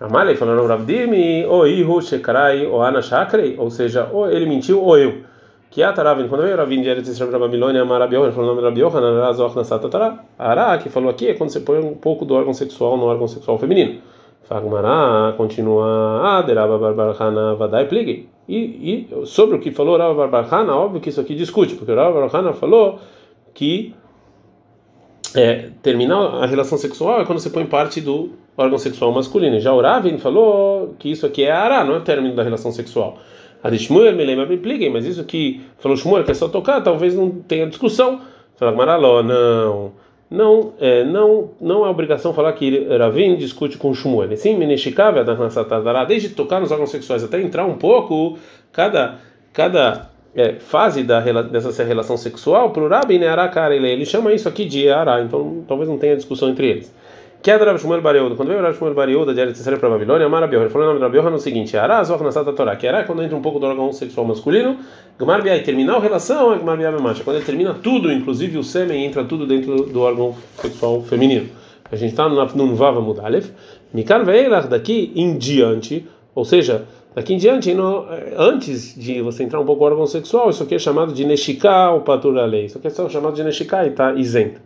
Amalei 0.00 0.34
falaram 0.34 0.66
Ravdim, 0.66 1.44
o 1.48 1.64
Ihu 1.64 2.02
Shekarai, 2.02 2.66
o 2.66 2.80
Ana 2.80 3.00
Shakrei, 3.00 3.54
ou 3.56 3.70
seja, 3.70 4.08
ou 4.12 4.28
ele 4.28 4.46
mentiu 4.46 4.82
ou 4.82 4.98
eu. 4.98 5.29
Que 5.70 5.84
Ataravim, 5.84 6.26
quando 6.26 6.42
veio 6.42 6.56
Ravdim 6.56 6.82
de 6.82 6.88
Eretz 6.88 7.08
Israel 7.08 7.30
para 7.30 7.38
a 7.38 7.40
Babilônia, 7.42 7.84
Rabi 7.84 8.16
Yohanan, 8.16 8.32
falou 8.32 8.50
o 8.50 8.54
nome 8.54 8.60
do 8.60 8.66
Rabi 8.66 8.80
Yohanan, 8.80 9.32
Zohar 9.32 9.64
Satatara, 9.64 10.18
Ará, 10.36 10.76
que 10.78 10.88
falou 10.88 11.08
aqui, 11.08 11.28
é 11.28 11.34
quando 11.34 11.50
você 11.50 11.60
põe 11.60 11.78
um 11.78 11.94
pouco 11.94 12.24
do 12.24 12.34
órgão 12.34 12.52
sexual 12.52 12.96
no 12.96 13.04
órgão 13.04 13.28
sexual 13.28 13.56
feminino. 13.56 14.00
Fagmará 14.42 15.32
continua 15.36 16.38
Aderaba 16.38 16.76
Barbarhana 16.76 17.54
Vadai 17.54 17.86
Plig. 17.86 18.28
E 18.48 19.06
sobre 19.24 19.54
o 19.54 19.60
que 19.60 19.70
falou 19.70 19.96
Rava 19.96 20.12
Barbarhana, 20.12 20.74
óbvio 20.74 21.00
que 21.00 21.08
isso 21.08 21.20
aqui 21.20 21.36
discute, 21.36 21.76
porque 21.76 21.94
Rava 21.94 22.20
Barbarhana 22.20 22.52
falou 22.52 22.98
que 23.54 23.94
é, 25.36 25.70
terminar 25.80 26.42
a 26.42 26.46
relação 26.46 26.76
sexual 26.76 27.20
é 27.20 27.24
quando 27.24 27.38
você 27.38 27.50
põe 27.50 27.64
parte 27.64 28.00
do 28.00 28.30
órgão 28.56 28.76
sexual 28.76 29.12
masculino. 29.12 29.60
Já 29.60 29.72
o 29.72 29.80
Ravin 29.80 30.18
falou 30.18 30.96
que 30.98 31.12
isso 31.12 31.24
aqui 31.24 31.44
é 31.44 31.52
Ará, 31.52 31.84
não 31.84 31.94
é 31.94 31.98
o 31.98 32.00
término 32.00 32.34
da 32.34 32.42
relação 32.42 32.72
sexual. 32.72 33.18
A 33.62 33.70
me 34.12 34.24
lembra 34.24 34.46
Plig, 34.56 34.88
mas 34.88 35.04
isso 35.04 35.24
que 35.24 35.60
falou 35.78 35.96
Shmuel 35.96 36.24
que 36.24 36.30
é 36.30 36.34
só 36.34 36.48
tocar, 36.48 36.80
talvez 36.82 37.14
não 37.14 37.30
tenha 37.30 37.66
discussão. 37.66 38.20
Fala 38.56 38.72
não 39.22 39.92
não 40.30 40.72
é, 40.78 41.04
não 41.04 41.50
não 41.60 41.84
é 41.84 41.88
obrigação 41.88 42.32
falar 42.32 42.52
que 42.52 42.86
Ravin 42.86 43.36
discute 43.36 43.76
com 43.76 43.92
Shmuel. 43.92 44.36
Sim, 44.36 44.56
Meneshikav, 44.56 45.18
desde 46.06 46.30
tocar 46.30 46.60
nos 46.60 46.70
órgãos 46.70 46.90
sexuais 46.90 47.24
até 47.24 47.40
entrar 47.40 47.66
um 47.66 47.76
pouco, 47.76 48.38
cada 48.72 49.18
cada 49.52 50.10
é, 50.34 50.54
fase 50.54 51.02
da 51.02 51.20
dessa 51.42 51.82
relação 51.84 52.16
sexual, 52.16 52.70
para 52.70 52.82
o 52.82 52.88
Rabin, 52.88 53.18
né, 53.18 53.28
ele 53.92 54.06
chama 54.06 54.32
isso 54.32 54.48
aqui 54.48 54.64
de 54.64 54.88
Ará, 54.88 55.20
então 55.20 55.64
talvez 55.66 55.88
não 55.88 55.98
tenha 55.98 56.16
discussão 56.16 56.48
entre 56.48 56.68
eles. 56.68 56.94
Que 57.42 57.50
é 57.50 57.56
Rav 57.56 57.78
Shmuel 57.78 58.02
Bareuda. 58.02 58.34
Quando 58.34 58.48
veio 58.48 58.60
Rav 58.60 58.76
Shmuel 58.76 58.92
Bareuda 58.92 59.32
de 59.32 59.40
Eretz 59.40 59.62
para 59.62 59.88
Babilônia, 59.88 60.26
Amar 60.26 60.42
Rabior. 60.42 60.62
Ele 60.62 60.70
falou 60.70 60.86
o 60.86 60.90
nome 60.90 61.00
de 61.00 61.06
Rabior 61.06 61.30
no 61.30 61.38
seguinte: 61.38 61.74
Ará, 61.74 62.04
Zoch 62.04 62.22
Nasata 62.22 62.52
Torá. 62.52 62.76
Que 62.76 62.86
Ará 62.86 63.04
quando 63.04 63.22
entra 63.22 63.34
um 63.34 63.40
pouco 63.40 63.58
do 63.58 63.66
órgão 63.66 63.90
sexual 63.94 64.26
masculino. 64.26 64.76
Gmar 65.18 65.42
Biai, 65.42 65.62
terminar 65.62 65.96
a 65.96 66.00
relação 66.00 66.52
é 66.52 66.58
Gmar 66.58 66.76
Biai 66.76 66.92
Macha. 67.00 67.24
Quando 67.24 67.36
ele 67.36 67.44
termina 67.46 67.72
tudo, 67.72 68.12
inclusive 68.12 68.58
o 68.58 68.62
sêmen, 68.62 69.06
entra 69.06 69.24
tudo 69.24 69.46
dentro 69.46 69.84
do 69.84 70.00
órgão 70.02 70.34
sexual 70.56 71.02
feminino. 71.02 71.48
A 71.90 71.96
gente 71.96 72.10
está 72.10 72.28
no 72.28 72.66
Nuvava 72.66 73.00
Mudalef. 73.00 73.50
Mikar 73.92 74.22
Veilach, 74.22 74.68
daqui 74.68 75.10
em 75.16 75.36
diante, 75.36 76.06
ou 76.34 76.44
seja, 76.44 76.84
daqui 77.14 77.34
em 77.34 77.38
diante, 77.38 77.74
no, 77.74 78.06
antes 78.36 78.94
de 78.94 79.20
você 79.22 79.42
entrar 79.42 79.60
um 79.60 79.64
pouco 79.64 79.82
no 79.84 79.90
órgão 79.90 80.06
sexual, 80.06 80.50
isso 80.50 80.62
aqui 80.62 80.74
é 80.74 80.78
chamado 80.78 81.12
de 81.12 81.24
Neshika 81.24 81.90
ou 81.90 82.02
Patura 82.02 82.44
Lei. 82.44 82.66
Isso 82.66 82.78
aqui 82.78 82.86
é 82.86 82.90
chamado 82.90 83.34
de 83.34 83.42
Neshika 83.42 83.84
e 83.84 83.88
está 83.88 84.12
isento. 84.12 84.60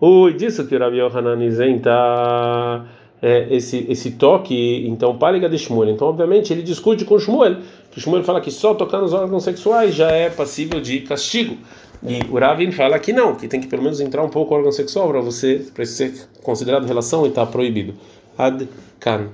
Ui, 0.00 0.32
que 0.34 0.76
o 0.76 0.78
Rabi 0.78 0.98
Yohanan 0.98 1.44
isenta 1.44 2.86
é, 3.20 3.54
esse, 3.54 3.86
esse 3.88 4.12
toque, 4.12 4.86
então, 4.88 5.16
páliga 5.18 5.48
de 5.48 5.58
Shmuel. 5.58 5.90
Então, 5.90 6.08
obviamente, 6.08 6.52
ele 6.52 6.62
discute 6.62 7.04
com 7.04 7.18
Shmuel, 7.18 7.56
que 7.90 8.00
Shmuel 8.00 8.24
fala 8.24 8.40
que 8.40 8.50
só 8.50 8.72
tocar 8.74 8.98
nos 8.98 9.12
órgãos 9.12 9.44
sexuais 9.44 9.94
já 9.94 10.10
é 10.10 10.30
passível 10.30 10.80
de 10.80 11.00
castigo. 11.00 11.56
E 12.02 12.20
o 12.30 12.38
Ravin 12.38 12.72
fala 12.72 12.98
que 12.98 13.12
não, 13.12 13.34
que 13.34 13.46
tem 13.46 13.60
que 13.60 13.66
pelo 13.66 13.82
menos 13.82 14.00
entrar 14.00 14.22
um 14.22 14.30
pouco 14.30 14.54
o 14.54 14.56
órgão 14.56 14.72
sexual 14.72 15.08
para 15.08 15.20
você 15.20 15.66
para 15.74 15.84
ser 15.84 16.14
considerado 16.42 16.86
relação 16.86 17.26
e 17.26 17.28
estar 17.28 17.44
tá 17.44 17.52
proibido. 17.52 17.94
Ad 18.38 18.66
kan. 18.98 19.30